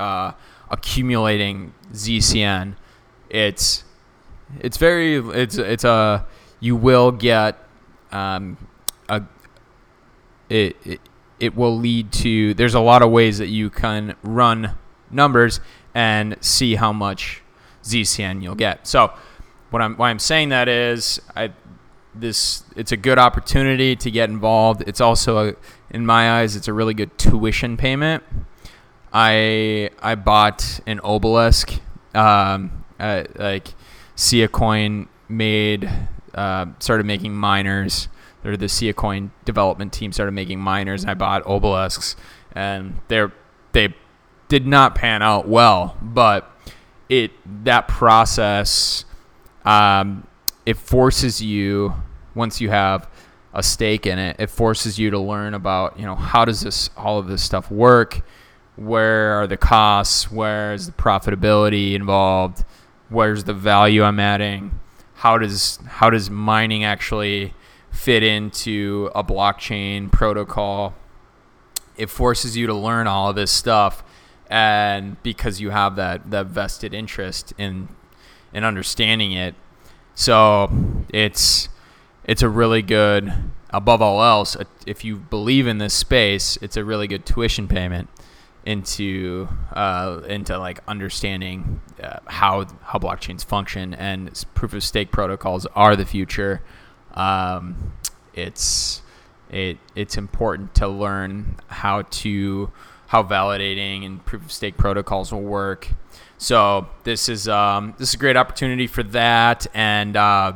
uh, 0.02 0.34
accumulating 0.70 1.74
ZCN, 1.94 2.76
it's 3.30 3.84
it's 4.60 4.78
very 4.78 5.18
it's 5.18 5.58
it's 5.58 5.84
a 5.84 6.26
you 6.60 6.76
will 6.76 7.12
get 7.12 7.58
um, 8.12 8.58
a 9.08 9.22
it, 10.50 10.76
it 10.84 11.02
it 11.40 11.56
will 11.56 11.78
lead 11.78 12.12
to 12.12 12.54
there's 12.56 12.74
a 12.74 12.80
lot 12.80 13.02
of 13.02 13.12
ways 13.12 13.38
that 13.38 13.48
you 13.48 13.70
can 13.70 14.16
run 14.24 14.78
numbers 15.12 15.60
and 15.94 16.36
see 16.42 16.76
how 16.76 16.92
much 16.92 17.44
ZCN 17.84 18.42
you'll 18.42 18.56
get. 18.56 18.88
So 18.88 19.14
what 19.70 19.82
I'm 19.82 19.96
why 19.98 20.10
I'm 20.10 20.20
saying 20.20 20.50
that 20.50 20.68
is 20.68 21.22
I 21.36 21.52
this 22.16 22.64
it's 22.76 22.92
a 22.92 22.98
good 22.98 23.20
opportunity 23.20 23.96
to 23.96 24.10
get 24.10 24.30
involved. 24.30 24.84
It's 24.88 25.00
also 25.00 25.50
a, 25.50 25.56
in 25.92 26.06
my 26.08 26.40
eyes 26.42 26.56
it's 26.56 26.68
a 26.68 26.74
really 26.74 26.96
good 26.96 27.16
tuition 27.20 27.78
payment 27.78 28.24
I 29.14 29.90
I 30.02 30.16
bought 30.16 30.80
an 30.88 31.00
obelisk. 31.02 31.80
Um, 32.14 32.84
uh, 33.00 33.24
like 33.36 33.74
Sia 34.16 34.48
Coin 34.48 35.08
made 35.28 35.90
uh, 36.34 36.68
started 36.80 37.06
making 37.06 37.34
miners. 37.34 38.08
Or 38.44 38.58
the 38.58 38.70
Sia 38.70 38.94
Coin 38.94 39.32
development 39.46 39.94
team 39.94 40.12
started 40.12 40.32
making 40.32 40.60
miners, 40.60 41.04
and 41.04 41.12
I 41.12 41.14
bought 41.14 41.46
obelisks, 41.46 42.16
and 42.54 43.00
they're 43.08 43.32
they 43.72 43.94
did 44.48 44.66
not 44.66 44.96
pan 44.96 45.22
out 45.22 45.48
well, 45.48 45.96
but 46.02 46.52
it 47.08 47.32
that 47.64 47.88
process 47.88 49.06
um, 49.64 50.26
it 50.66 50.78
forces 50.78 51.42
you 51.42 51.94
once 52.34 52.60
you 52.60 52.70
have 52.70 53.08
a 53.54 53.62
stake 53.62 54.08
in 54.08 54.18
it, 54.18 54.38
it 54.40 54.50
forces 54.50 54.98
you 54.98 55.12
to 55.12 55.20
learn 55.20 55.54
about 55.54 56.00
you 56.00 56.06
know 56.06 56.16
how 56.16 56.46
does 56.46 56.62
this 56.62 56.90
all 56.98 57.20
of 57.20 57.28
this 57.28 57.44
stuff 57.44 57.70
work 57.70 58.22
where 58.76 59.34
are 59.34 59.48
the 59.48 59.58
costs, 59.58 60.32
where's 60.32 60.88
the 60.88 60.92
profitability 60.94 61.94
involved, 61.94 62.64
where's 63.10 63.44
the 63.44 63.54
value 63.54 64.04
I'm 64.04 64.20
adding, 64.20 64.80
how 65.16 65.38
does 65.38 65.80
how 65.86 66.10
does 66.10 66.30
mining 66.30 66.84
actually 66.84 67.54
fit 67.92 68.24
into 68.24 69.12
a 69.14 69.24
blockchain 69.24 70.12
protocol. 70.12 70.96
It 71.98 72.10
forces 72.10 72.58
you 72.58 72.66
to 72.68 72.74
learn 72.74 73.06
all 73.06 73.30
of 73.30 73.36
this 73.36 73.52
stuff 73.52 74.04
and 74.50 75.22
because 75.24 75.62
you 75.62 75.70
have 75.70 75.96
that 75.98 76.32
that 76.32 76.48
vested 76.48 76.94
interest 76.94 77.54
in 77.58 77.90
in 78.54 78.64
understanding 78.64 79.34
it. 79.34 79.56
So 80.16 80.72
it's 81.10 81.70
it's 82.24 82.42
a 82.42 82.50
really 82.50 82.82
good 82.82 83.34
above 83.70 84.02
all 84.02 84.24
else 84.24 84.58
if 84.86 85.06
you 85.06 85.18
believe 85.18 85.68
in 85.68 85.78
this 85.78 85.94
space, 85.94 86.58
it's 86.62 86.76
a 86.76 86.84
really 86.84 87.08
good 87.08 87.26
tuition 87.26 87.68
payment 87.68 88.10
into 88.66 89.48
uh, 89.74 90.22
into 90.28 90.58
like 90.58 90.80
understanding 90.88 91.82
uh, 92.02 92.20
how 92.28 92.66
how 92.84 93.00
blockchains 93.00 93.44
function 93.44 93.94
and 93.94 94.46
proof 94.54 94.74
of 94.74 94.84
stake 94.84 95.12
protocols 95.12 95.66
are 95.76 95.96
the 95.96 96.06
future. 96.06 96.62
Um, 97.14 97.94
it's 98.34 99.02
it 99.50 99.78
it's 99.96 100.18
important 100.18 100.76
to 100.76 100.88
learn 100.88 101.58
how 101.68 102.04
to 102.04 102.72
how 103.08 103.24
validating 103.24 104.06
and 104.06 104.24
proof 104.26 104.46
of 104.46 104.52
stake 104.52 104.78
protocols 104.78 105.32
will 105.32 105.42
work. 105.42 105.90
So 106.38 106.88
this 107.04 107.30
is 107.30 107.48
um, 107.48 107.96
this 107.98 108.10
is 108.10 108.16
a 108.16 108.18
great 108.18 108.38
opportunity 108.38 108.88
for 108.88 109.04
that 109.04 109.68
and 109.74 110.16
uh, 110.16 110.54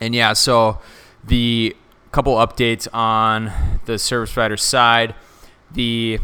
and 0.00 0.14
yeah. 0.14 0.34
So 0.34 0.80
the 1.24 1.76
couple 2.12 2.34
updates 2.36 2.88
on 2.92 3.52
the 3.84 3.98
service 3.98 4.32
provider 4.32 4.56
side. 4.56 5.14
The 5.72 6.18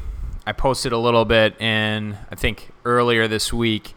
I 0.46 0.52
posted 0.52 0.92
a 0.92 0.98
little 0.98 1.24
bit 1.24 1.61
in 1.61 2.16
I 2.30 2.35
think 2.37 2.72
earlier 2.85 3.26
this 3.26 3.52
week 3.52 3.94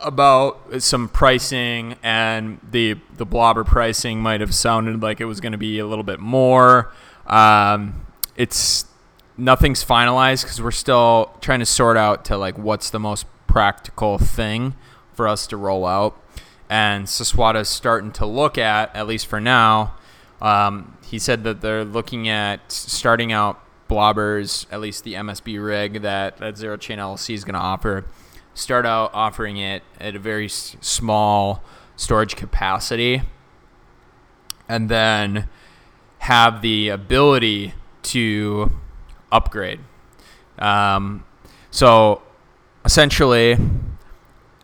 about 0.00 0.82
some 0.82 1.08
pricing 1.08 1.96
and 2.02 2.58
the 2.68 2.96
the 3.16 3.24
blobber 3.24 3.64
pricing 3.64 4.20
might 4.20 4.40
have 4.40 4.54
sounded 4.54 5.00
like 5.00 5.20
it 5.20 5.26
was 5.26 5.40
going 5.40 5.52
to 5.52 5.58
be 5.58 5.78
a 5.78 5.86
little 5.86 6.04
bit 6.04 6.18
more. 6.18 6.92
Um, 7.26 8.06
it's 8.36 8.86
nothing's 9.36 9.84
finalized 9.84 10.42
because 10.42 10.60
we're 10.60 10.70
still 10.70 11.36
trying 11.40 11.60
to 11.60 11.66
sort 11.66 11.96
out 11.96 12.24
to 12.26 12.36
like 12.36 12.58
what's 12.58 12.90
the 12.90 12.98
most 12.98 13.26
practical 13.46 14.18
thing 14.18 14.74
for 15.14 15.28
us 15.28 15.46
to 15.46 15.56
roll 15.56 15.86
out. 15.86 16.18
And 16.68 17.06
Saswata 17.06 17.60
is 17.60 17.68
starting 17.68 18.12
to 18.12 18.26
look 18.26 18.56
at, 18.56 18.94
at 18.96 19.06
least 19.06 19.26
for 19.26 19.40
now. 19.40 19.94
Um, 20.40 20.96
he 21.04 21.18
said 21.18 21.44
that 21.44 21.60
they're 21.60 21.84
looking 21.84 22.28
at 22.28 22.72
starting 22.72 23.30
out 23.30 23.60
blobbers, 23.92 24.66
at 24.70 24.80
least 24.80 25.04
the 25.04 25.14
MSB 25.14 25.62
rig 25.64 26.02
that, 26.02 26.38
that 26.38 26.56
Zero 26.56 26.76
Chain 26.76 26.98
LLC 26.98 27.34
is 27.34 27.44
going 27.44 27.54
to 27.54 27.60
offer, 27.60 28.04
start 28.54 28.86
out 28.86 29.10
offering 29.12 29.58
it 29.58 29.82
at 30.00 30.16
a 30.16 30.18
very 30.18 30.46
s- 30.46 30.76
small 30.80 31.62
storage 31.96 32.34
capacity 32.34 33.22
and 34.68 34.88
then 34.88 35.48
have 36.20 36.62
the 36.62 36.88
ability 36.88 37.74
to 38.02 38.72
upgrade. 39.30 39.80
Um, 40.58 41.24
so 41.70 42.22
essentially, 42.84 43.56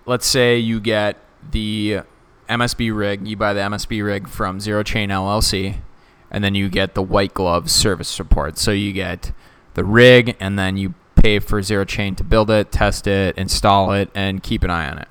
let's 0.06 0.26
say 0.26 0.58
you 0.58 0.80
get 0.80 1.16
the 1.50 2.00
MSB 2.48 2.96
rig, 2.96 3.28
you 3.28 3.36
buy 3.36 3.52
the 3.52 3.60
MSB 3.60 4.02
rig 4.04 4.28
from 4.28 4.60
Zero 4.60 4.82
Chain 4.82 5.10
LLC 5.10 5.80
and 6.30 6.42
then 6.44 6.54
you 6.54 6.68
get 6.68 6.94
the 6.94 7.02
white 7.02 7.34
glove 7.34 7.70
service 7.70 8.08
support. 8.08 8.58
So 8.58 8.70
you 8.70 8.92
get 8.92 9.32
the 9.74 9.84
rig, 9.84 10.36
and 10.40 10.58
then 10.58 10.76
you 10.76 10.94
pay 11.14 11.38
for 11.38 11.62
Zero 11.62 11.84
Chain 11.84 12.14
to 12.16 12.24
build 12.24 12.50
it, 12.50 12.70
test 12.72 13.06
it, 13.06 13.36
install 13.36 13.92
it, 13.92 14.10
and 14.14 14.42
keep 14.42 14.62
an 14.62 14.70
eye 14.70 14.88
on 14.88 14.98
it. 14.98 15.08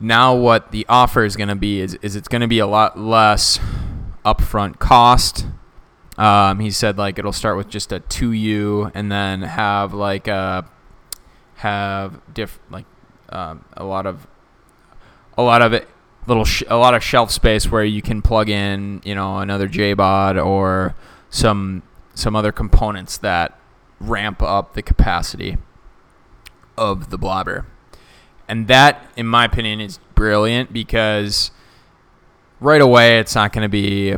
Now, 0.00 0.34
what 0.34 0.72
the 0.72 0.84
offer 0.88 1.24
is 1.24 1.36
going 1.36 1.48
to 1.48 1.54
be 1.54 1.80
is, 1.80 1.94
is 2.02 2.16
it's 2.16 2.28
going 2.28 2.42
to 2.42 2.48
be 2.48 2.58
a 2.58 2.66
lot 2.66 2.98
less 2.98 3.58
upfront 4.24 4.78
cost 4.78 5.46
Um, 6.16 6.60
he 6.60 6.70
said 6.70 6.96
like 6.96 7.18
it'll 7.18 7.32
start 7.32 7.56
with 7.56 7.68
just 7.68 7.90
a 7.92 8.00
two 8.00 8.32
U 8.32 8.90
and 8.94 9.10
then 9.10 9.42
have 9.42 9.92
like 9.92 10.28
a 10.28 10.64
have 11.56 12.20
diff 12.32 12.60
like 12.70 12.86
um, 13.30 13.64
a 13.76 13.84
lot 13.84 14.06
of 14.06 14.26
a 15.36 15.42
lot 15.42 15.60
of 15.60 15.72
it 15.72 15.88
little 16.26 16.44
sh- 16.44 16.62
a 16.68 16.76
lot 16.76 16.94
of 16.94 17.02
shelf 17.02 17.30
space 17.30 17.70
where 17.70 17.84
you 17.84 18.02
can 18.02 18.22
plug 18.22 18.48
in 18.48 19.00
you 19.04 19.14
know 19.14 19.38
another 19.38 19.68
JBOD 19.68 20.44
or 20.44 20.94
some 21.30 21.82
some 22.14 22.36
other 22.36 22.52
components 22.52 23.18
that 23.18 23.58
ramp 24.00 24.42
up 24.42 24.74
the 24.74 24.82
capacity 24.82 25.58
of 26.76 27.10
the 27.10 27.18
blobber. 27.18 27.66
And 28.48 28.68
that, 28.68 29.10
in 29.16 29.26
my 29.26 29.44
opinion, 29.44 29.80
is 29.80 29.98
brilliant 30.14 30.72
because 30.72 31.50
right 32.60 32.80
away 32.80 33.18
it's 33.18 33.34
not 33.34 33.52
going 33.52 33.62
to 33.62 33.68
be 33.68 34.16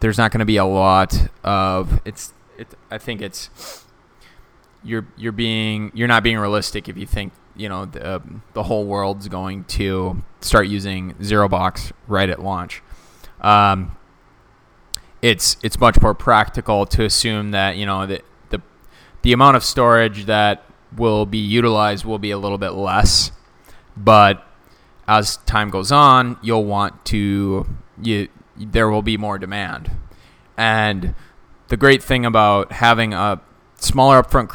there's 0.00 0.18
not 0.18 0.30
going 0.30 0.40
to 0.40 0.44
be 0.44 0.56
a 0.56 0.64
lot 0.64 1.28
of 1.42 2.00
it's 2.04 2.34
it, 2.58 2.68
I 2.90 2.98
think 2.98 3.22
it's 3.22 3.84
you're 4.84 5.06
you're 5.16 5.32
being 5.32 5.90
you're 5.94 6.08
not 6.08 6.22
being 6.22 6.38
realistic 6.38 6.88
if 6.88 6.96
you 6.96 7.06
think 7.06 7.32
you 7.56 7.68
know 7.68 7.84
the 7.84 8.22
the 8.54 8.64
whole 8.64 8.84
world's 8.84 9.28
going 9.28 9.64
to 9.64 10.22
start 10.40 10.68
using 10.68 11.14
zero 11.22 11.48
box 11.48 11.92
right 12.08 12.28
at 12.28 12.42
launch. 12.42 12.82
Um, 13.40 13.96
it's 15.20 15.56
it's 15.62 15.78
much 15.78 16.00
more 16.00 16.14
practical 16.14 16.86
to 16.86 17.04
assume 17.04 17.50
that 17.52 17.76
you 17.76 17.86
know 17.86 18.06
the 18.06 18.22
the 18.50 18.60
the 19.22 19.32
amount 19.32 19.56
of 19.56 19.64
storage 19.64 20.26
that 20.26 20.64
will 20.96 21.26
be 21.26 21.38
utilized 21.38 22.04
will 22.04 22.18
be 22.18 22.30
a 22.30 22.38
little 22.38 22.58
bit 22.58 22.70
less, 22.70 23.32
but 23.96 24.46
as 25.08 25.38
time 25.38 25.70
goes 25.70 25.90
on, 25.92 26.38
you'll 26.42 26.64
want 26.64 27.04
to 27.06 27.66
you 28.02 28.28
there 28.56 28.88
will 28.90 29.02
be 29.02 29.16
more 29.16 29.38
demand, 29.38 29.90
and 30.56 31.14
the 31.68 31.76
great 31.76 32.02
thing 32.02 32.24
about 32.24 32.72
having 32.72 33.14
a 33.14 33.40
smaller 33.76 34.22
upfront 34.22 34.48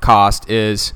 cost 0.00 0.48
is 0.48 0.94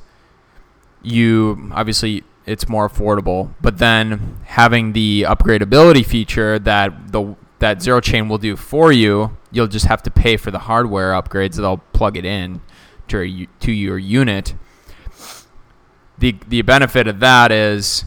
you 1.07 1.71
obviously 1.73 2.25
it's 2.45 2.69
more 2.69 2.88
affordable, 2.88 3.55
but 3.61 3.79
then 3.79 4.38
having 4.45 4.92
the 4.92 5.23
upgradability 5.23 6.05
feature 6.05 6.59
that 6.59 7.12
the 7.12 7.37
that 7.59 7.81
zero 7.81 8.01
chain 8.01 8.29
will 8.29 8.38
do 8.38 8.55
for 8.57 8.92
you, 8.92 9.37
you'll 9.51 9.66
just 9.66 9.87
have 9.87 10.03
to 10.03 10.11
pay 10.11 10.37
for 10.37 10.51
the 10.51 10.61
hardware 10.61 11.12
upgrades. 11.12 11.57
They'll 11.57 11.79
plug 11.79 12.16
it 12.16 12.25
in 12.25 12.61
to, 13.09 13.47
to 13.61 13.73
your 13.73 13.99
unit. 13.99 14.55
The 16.19 16.37
the 16.49 16.62
benefit 16.62 17.07
of 17.07 17.21
that 17.21 17.53
is, 17.53 18.05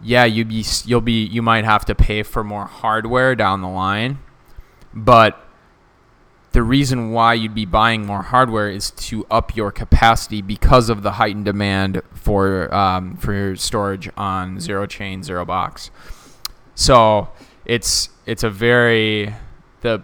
yeah, 0.00 0.24
you 0.24 0.44
be 0.44 0.64
you'll 0.84 1.00
be 1.00 1.24
you 1.24 1.42
might 1.42 1.64
have 1.64 1.84
to 1.86 1.94
pay 1.94 2.22
for 2.22 2.44
more 2.44 2.66
hardware 2.66 3.34
down 3.34 3.60
the 3.60 3.68
line, 3.68 4.18
but 4.94 5.41
the 6.52 6.62
reason 6.62 7.12
why 7.12 7.34
you'd 7.34 7.54
be 7.54 7.64
buying 7.64 8.06
more 8.06 8.22
hardware 8.22 8.70
is 8.70 8.90
to 8.90 9.26
up 9.30 9.56
your 9.56 9.72
capacity 9.72 10.42
because 10.42 10.90
of 10.90 11.02
the 11.02 11.12
heightened 11.12 11.46
demand 11.46 12.02
for 12.12 12.72
um, 12.74 13.16
for 13.16 13.56
storage 13.56 14.10
on 14.16 14.60
zero 14.60 14.86
chain 14.86 15.22
zero 15.22 15.44
box. 15.44 15.90
So 16.74 17.28
it's 17.64 18.10
it's 18.26 18.42
a 18.42 18.50
very 18.50 19.34
the 19.80 20.02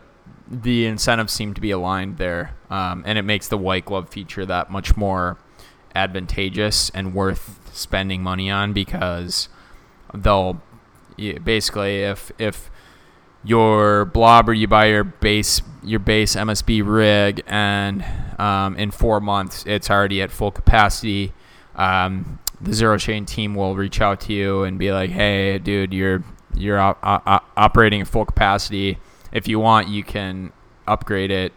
the 0.51 0.87
incentives 0.87 1.33
seem 1.33 1.53
to 1.53 1.61
be 1.61 1.71
aligned 1.71 2.17
there, 2.17 2.55
um, 2.71 3.03
and 3.07 3.19
it 3.19 3.23
makes 3.23 3.49
the 3.49 3.59
white 3.59 3.85
glove 3.85 4.09
feature 4.09 4.47
that 4.47 4.71
much 4.71 4.97
more 4.97 5.39
advantageous 5.95 6.91
and 6.91 7.15
worth 7.15 7.71
spending 7.75 8.23
money 8.23 8.51
on 8.51 8.73
because 8.73 9.49
they'll 10.15 10.63
basically 11.17 12.03
if 12.03 12.31
if 12.39 12.71
your 13.45 14.05
blobber 14.07 14.53
you 14.53 14.67
buy 14.67 14.87
your 14.87 15.05
base 15.05 15.63
your 15.83 16.01
base 16.01 16.35
MSB 16.35 16.83
rig 16.85 17.43
and 17.47 18.05
um, 18.39 18.77
in 18.77 18.91
four 18.91 19.21
months 19.21 19.65
it's 19.67 19.91
already 19.91 20.21
at 20.23 20.31
full 20.31 20.51
capacity. 20.51 21.33
Um, 21.77 22.39
the 22.61 22.73
zero 22.73 22.99
chain 22.99 23.25
team 23.25 23.55
will 23.55 23.77
reach 23.77 24.01
out 24.01 24.21
to 24.23 24.33
you 24.33 24.65
and 24.65 24.79
be 24.79 24.93
like, 24.93 25.11
"Hey, 25.11 25.59
dude, 25.59 25.95
you're 25.95 26.25
you're 26.55 26.79
op- 26.79 26.99
op- 27.03 27.49
operating 27.57 28.01
at 28.01 28.09
full 28.09 28.25
capacity. 28.25 28.99
If 29.33 29.47
you 29.47 29.61
want, 29.61 29.89
you 29.89 30.03
can 30.03 30.53
upgrade 30.87 31.31
it. 31.31 31.53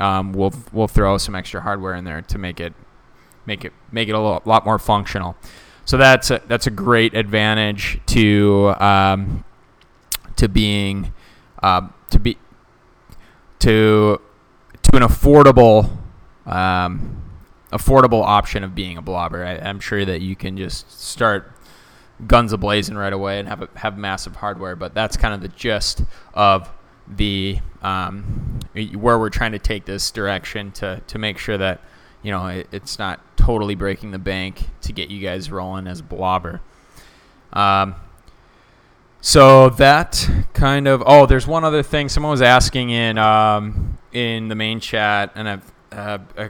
Um, 0.00 0.32
we'll 0.32 0.52
we'll 0.72 0.88
throw 0.88 1.18
some 1.18 1.34
extra 1.34 1.60
hardware 1.60 1.94
in 1.94 2.04
there 2.04 2.22
to 2.22 2.38
make 2.38 2.60
it 2.60 2.72
make 3.46 3.64
it 3.64 3.72
make 3.90 4.08
it 4.08 4.14
a 4.14 4.18
lot, 4.18 4.46
lot 4.46 4.64
more 4.64 4.78
functional. 4.78 5.36
So 5.84 5.96
that's 5.96 6.30
a, 6.30 6.40
that's 6.46 6.66
a 6.66 6.70
great 6.70 7.14
advantage 7.14 8.00
to 8.06 8.74
um, 8.78 9.44
to 10.36 10.48
being 10.48 11.12
uh, 11.64 11.88
to 12.10 12.18
be 12.18 12.36
to 13.58 14.20
to 14.82 14.96
an 14.96 15.02
affordable 15.02 15.90
um, 16.44 17.22
affordable 17.72 18.22
option 18.22 18.62
of 18.62 18.74
being 18.74 18.98
a 18.98 19.02
blobber. 19.02 19.42
I, 19.46 19.54
am 19.54 19.80
sure 19.80 20.04
that 20.04 20.20
you 20.20 20.36
can 20.36 20.58
just 20.58 21.00
start 21.00 21.50
guns 22.26 22.52
a 22.52 22.58
blazing 22.58 22.96
right 22.96 23.14
away 23.14 23.38
and 23.38 23.48
have 23.48 23.62
a, 23.62 23.68
have 23.76 23.96
massive 23.96 24.36
hardware. 24.36 24.76
But 24.76 24.92
that's 24.92 25.16
kind 25.16 25.32
of 25.32 25.40
the 25.40 25.48
gist 25.48 26.02
of 26.34 26.70
the 27.08 27.60
um, 27.80 28.60
where 28.74 29.18
we're 29.18 29.30
trying 29.30 29.52
to 29.52 29.58
take 29.58 29.86
this 29.86 30.10
direction 30.10 30.70
to 30.72 31.00
to 31.06 31.18
make 31.18 31.38
sure 31.38 31.56
that 31.56 31.80
you 32.22 32.30
know 32.30 32.46
it, 32.48 32.68
it's 32.72 32.98
not 32.98 33.20
totally 33.38 33.74
breaking 33.74 34.10
the 34.10 34.18
bank 34.18 34.68
to 34.82 34.92
get 34.92 35.08
you 35.08 35.26
guys 35.26 35.50
rolling 35.50 35.86
as 35.86 36.02
blobber. 36.02 36.60
Um, 37.54 37.94
so 39.26 39.70
that 39.70 40.28
kind 40.52 40.86
of 40.86 41.02
oh, 41.06 41.24
there's 41.24 41.46
one 41.46 41.64
other 41.64 41.82
thing. 41.82 42.10
Someone 42.10 42.30
was 42.30 42.42
asking 42.42 42.90
in 42.90 43.16
um, 43.16 43.98
in 44.12 44.48
the 44.48 44.54
main 44.54 44.80
chat, 44.80 45.32
and 45.34 45.48
I've, 45.48 45.72
uh, 45.90 46.18
uh, 46.36 46.48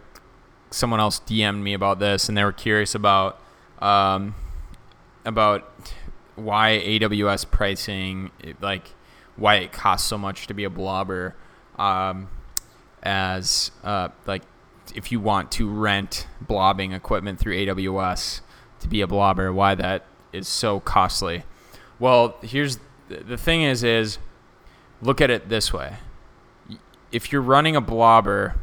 someone 0.72 0.98
else 0.98 1.20
DM'd 1.20 1.62
me 1.62 1.72
about 1.72 2.00
this, 2.00 2.28
and 2.28 2.37
they 2.37 2.42
were 2.42 2.52
curious 2.52 2.96
about 2.96 3.40
um, 3.78 4.34
about 5.24 5.72
why 6.34 6.82
AWS 6.84 7.48
pricing, 7.48 8.32
like 8.60 8.90
why 9.37 9.54
it 9.58 9.70
costs 9.70 10.08
so 10.08 10.18
much 10.18 10.48
to 10.48 10.54
be 10.54 10.64
a 10.64 10.70
blobber, 10.70 11.34
um, 11.78 12.26
as 13.04 13.70
uh, 13.84 14.08
like 14.26 14.42
if 14.96 15.12
you 15.12 15.20
want 15.20 15.52
to 15.52 15.70
rent 15.70 16.26
blobbing 16.40 16.90
equipment 16.90 17.38
through 17.38 17.54
AWS 17.54 18.40
to 18.80 18.88
be 18.88 19.00
a 19.00 19.06
blobber, 19.06 19.54
why 19.54 19.76
that 19.76 20.06
is 20.32 20.48
so 20.48 20.80
costly. 20.80 21.44
Well, 21.98 22.37
here's 22.42 22.78
the 23.09 23.37
thing 23.37 23.62
is 23.62 23.83
is 23.83 24.18
look 25.02 25.20
at 25.20 25.30
it 25.30 25.48
this 25.48 25.72
way. 25.72 25.98
If 27.12 27.30
you're 27.30 27.42
running 27.42 27.76
a 27.76 27.80
blobber 27.80 28.54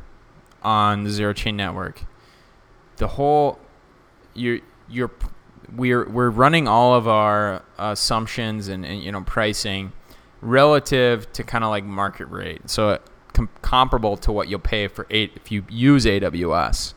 on 0.61 1.03
the 1.03 1.09
zero 1.09 1.33
chain 1.33 1.55
network, 1.55 2.03
the 2.97 3.07
whole 3.07 3.59
you're 4.33 4.59
you're 4.89 5.11
we're 5.75 6.07
we're 6.09 6.29
running 6.29 6.67
all 6.67 6.95
of 6.95 7.07
our 7.07 7.63
assumptions 7.77 8.67
and, 8.67 8.85
and 8.85 9.01
you 9.01 9.11
know 9.11 9.21
pricing 9.21 9.93
relative 10.41 11.31
to 11.33 11.43
kind 11.43 11.63
of 11.63 11.69
like 11.69 11.83
market 11.83 12.25
rate. 12.25 12.69
So 12.69 12.89
uh, 12.89 12.97
com- 13.33 13.49
comparable 13.61 14.17
to 14.17 14.31
what 14.31 14.47
you'll 14.49 14.59
pay 14.59 14.87
for 14.87 15.07
eight 15.09 15.31
if 15.35 15.51
you 15.51 15.63
use 15.69 16.05
AWS. 16.05 16.93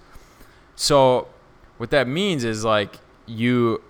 So 0.75 1.29
what 1.77 1.91
that 1.91 2.09
means 2.09 2.43
is 2.43 2.65
like 2.65 2.99
you 3.27 3.83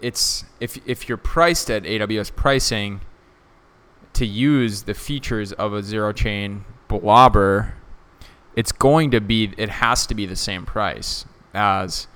it's 0.00 0.44
if 0.60 0.78
if 0.86 1.08
you're 1.08 1.18
priced 1.18 1.70
at 1.70 1.84
AWS 1.84 2.34
pricing 2.34 3.00
to 4.12 4.26
use 4.26 4.84
the 4.84 4.94
features 4.94 5.52
of 5.52 5.72
a 5.72 5.82
zero 5.82 6.12
chain 6.12 6.64
blobber, 6.88 7.72
it's 8.54 8.72
going 8.72 9.10
to 9.10 9.20
be 9.20 9.52
it 9.56 9.68
has 9.68 10.06
to 10.06 10.14
be 10.14 10.26
the 10.26 10.36
same 10.36 10.64
price 10.64 11.24
as 11.54 12.06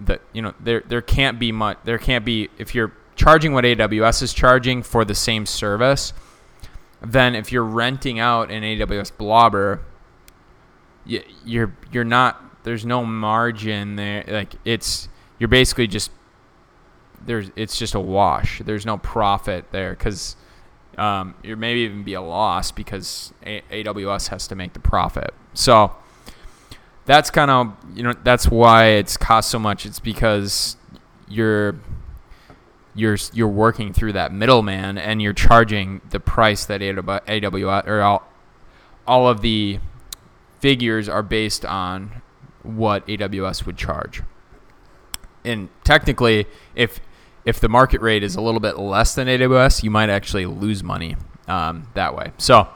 the 0.00 0.20
you 0.32 0.42
know 0.42 0.54
there 0.60 0.82
there 0.86 1.02
can't 1.02 1.38
be 1.38 1.52
much 1.52 1.78
there 1.84 1.98
can't 1.98 2.24
be 2.24 2.48
if 2.58 2.74
you're 2.74 2.92
charging 3.16 3.52
what 3.52 3.64
AWS 3.64 4.22
is 4.22 4.32
charging 4.32 4.82
for 4.82 5.04
the 5.04 5.14
same 5.14 5.46
service, 5.46 6.12
then 7.00 7.34
if 7.34 7.50
you're 7.50 7.64
renting 7.64 8.18
out 8.18 8.50
an 8.50 8.62
AWS 8.62 9.12
blobber, 9.16 9.80
you're 11.04 11.74
you're 11.90 12.04
not 12.04 12.62
there's 12.64 12.84
no 12.84 13.04
margin 13.04 13.96
there 13.96 14.24
like 14.26 14.54
it's 14.64 15.08
you're 15.38 15.48
basically 15.48 15.86
just 15.86 16.10
there's 17.26 17.50
it's 17.56 17.78
just 17.78 17.94
a 17.94 18.00
wash. 18.00 18.62
There's 18.64 18.86
no 18.86 18.98
profit 18.98 19.66
there 19.72 19.90
because 19.90 20.36
um, 20.96 21.34
there 21.42 21.56
may 21.56 21.76
even 21.76 22.04
be 22.04 22.14
a 22.14 22.22
loss 22.22 22.70
because 22.70 23.32
a- 23.44 23.62
AWS 23.70 24.28
has 24.28 24.46
to 24.48 24.54
make 24.54 24.72
the 24.72 24.80
profit. 24.80 25.34
So 25.54 25.94
that's 27.04 27.30
kind 27.30 27.50
of 27.50 27.76
you 27.94 28.02
know 28.02 28.14
that's 28.24 28.48
why 28.48 28.86
it's 28.86 29.16
cost 29.16 29.50
so 29.50 29.58
much. 29.58 29.84
It's 29.86 30.00
because 30.00 30.76
you're 31.28 31.76
you're 32.94 33.18
you're 33.32 33.48
working 33.48 33.92
through 33.92 34.14
that 34.14 34.32
middleman 34.32 34.98
and 34.98 35.20
you're 35.20 35.34
charging 35.34 36.00
the 36.10 36.20
price 36.20 36.64
that 36.66 36.80
AWS 36.80 37.86
or 37.86 38.02
all 38.02 38.22
all 39.06 39.28
of 39.28 39.40
the 39.40 39.78
figures 40.60 41.08
are 41.08 41.22
based 41.22 41.64
on 41.64 42.22
what 42.62 43.06
AWS 43.06 43.66
would 43.66 43.76
charge. 43.76 44.22
And 45.44 45.68
technically, 45.84 46.46
if 46.74 46.98
if 47.46 47.60
the 47.60 47.68
market 47.68 48.02
rate 48.02 48.22
is 48.24 48.34
a 48.34 48.40
little 48.40 48.60
bit 48.60 48.76
less 48.78 49.14
than 49.14 49.28
AWS, 49.28 49.82
you 49.84 49.90
might 49.90 50.10
actually 50.10 50.44
lose 50.44 50.82
money 50.82 51.16
um, 51.46 51.86
that 51.94 52.14
way. 52.14 52.32
So 52.38 52.68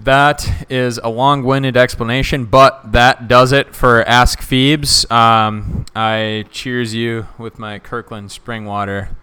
that 0.00 0.66
is 0.70 0.98
a 1.02 1.08
long-winded 1.08 1.76
explanation, 1.76 2.44
but 2.44 2.92
that 2.92 3.28
does 3.28 3.52
it 3.52 3.74
for 3.74 4.04
Ask 4.04 4.42
Phoebes. 4.42 5.10
Um, 5.10 5.86
I 5.96 6.44
cheers 6.50 6.94
you 6.94 7.26
with 7.38 7.58
my 7.58 7.78
Kirkland 7.78 8.30
spring 8.30 8.66
water. 8.66 9.16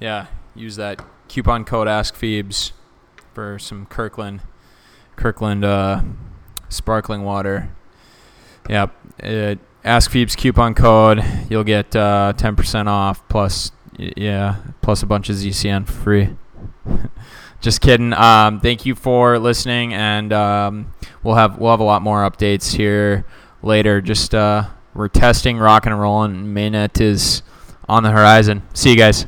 Yeah, 0.00 0.26
use 0.54 0.76
that 0.76 1.04
coupon 1.28 1.64
code 1.64 1.86
Ask 1.86 2.14
Phoebes 2.14 2.72
for 3.34 3.58
some 3.58 3.84
Kirkland, 3.86 4.40
Kirkland 5.16 5.64
uh, 5.64 6.00
sparkling 6.70 7.24
water. 7.24 7.70
Yeah, 8.70 8.86
uh, 9.22 9.56
Ask 9.84 10.10
Phoebes 10.10 10.34
coupon 10.34 10.74
code. 10.74 11.22
You'll 11.50 11.64
get 11.64 11.94
uh, 11.94 12.32
10% 12.36 12.86
off 12.86 13.26
plus 13.28 13.70
yeah 13.96 14.56
plus 14.80 15.02
a 15.02 15.06
bunch 15.06 15.28
of 15.28 15.36
ZCN 15.36 15.86
for 15.86 15.92
free. 15.92 16.36
Just 17.60 17.80
kidding. 17.80 18.12
Um, 18.12 18.60
thank 18.60 18.84
you 18.84 18.94
for 18.94 19.38
listening, 19.38 19.94
and 19.94 20.32
um, 20.32 20.92
we'll 21.22 21.36
have 21.36 21.58
we'll 21.58 21.70
have 21.70 21.80
a 21.80 21.84
lot 21.84 22.02
more 22.02 22.28
updates 22.28 22.76
here 22.76 23.24
later. 23.62 24.02
Just 24.02 24.34
uh, 24.34 24.68
we're 24.94 25.08
testing, 25.08 25.56
rock 25.56 25.86
and 25.86 25.98
rolling. 25.98 26.44
Mainnet 26.44 27.00
is 27.00 27.42
on 27.88 28.02
the 28.02 28.10
horizon. 28.10 28.62
See 28.74 28.90
you 28.90 28.96
guys. 28.96 29.26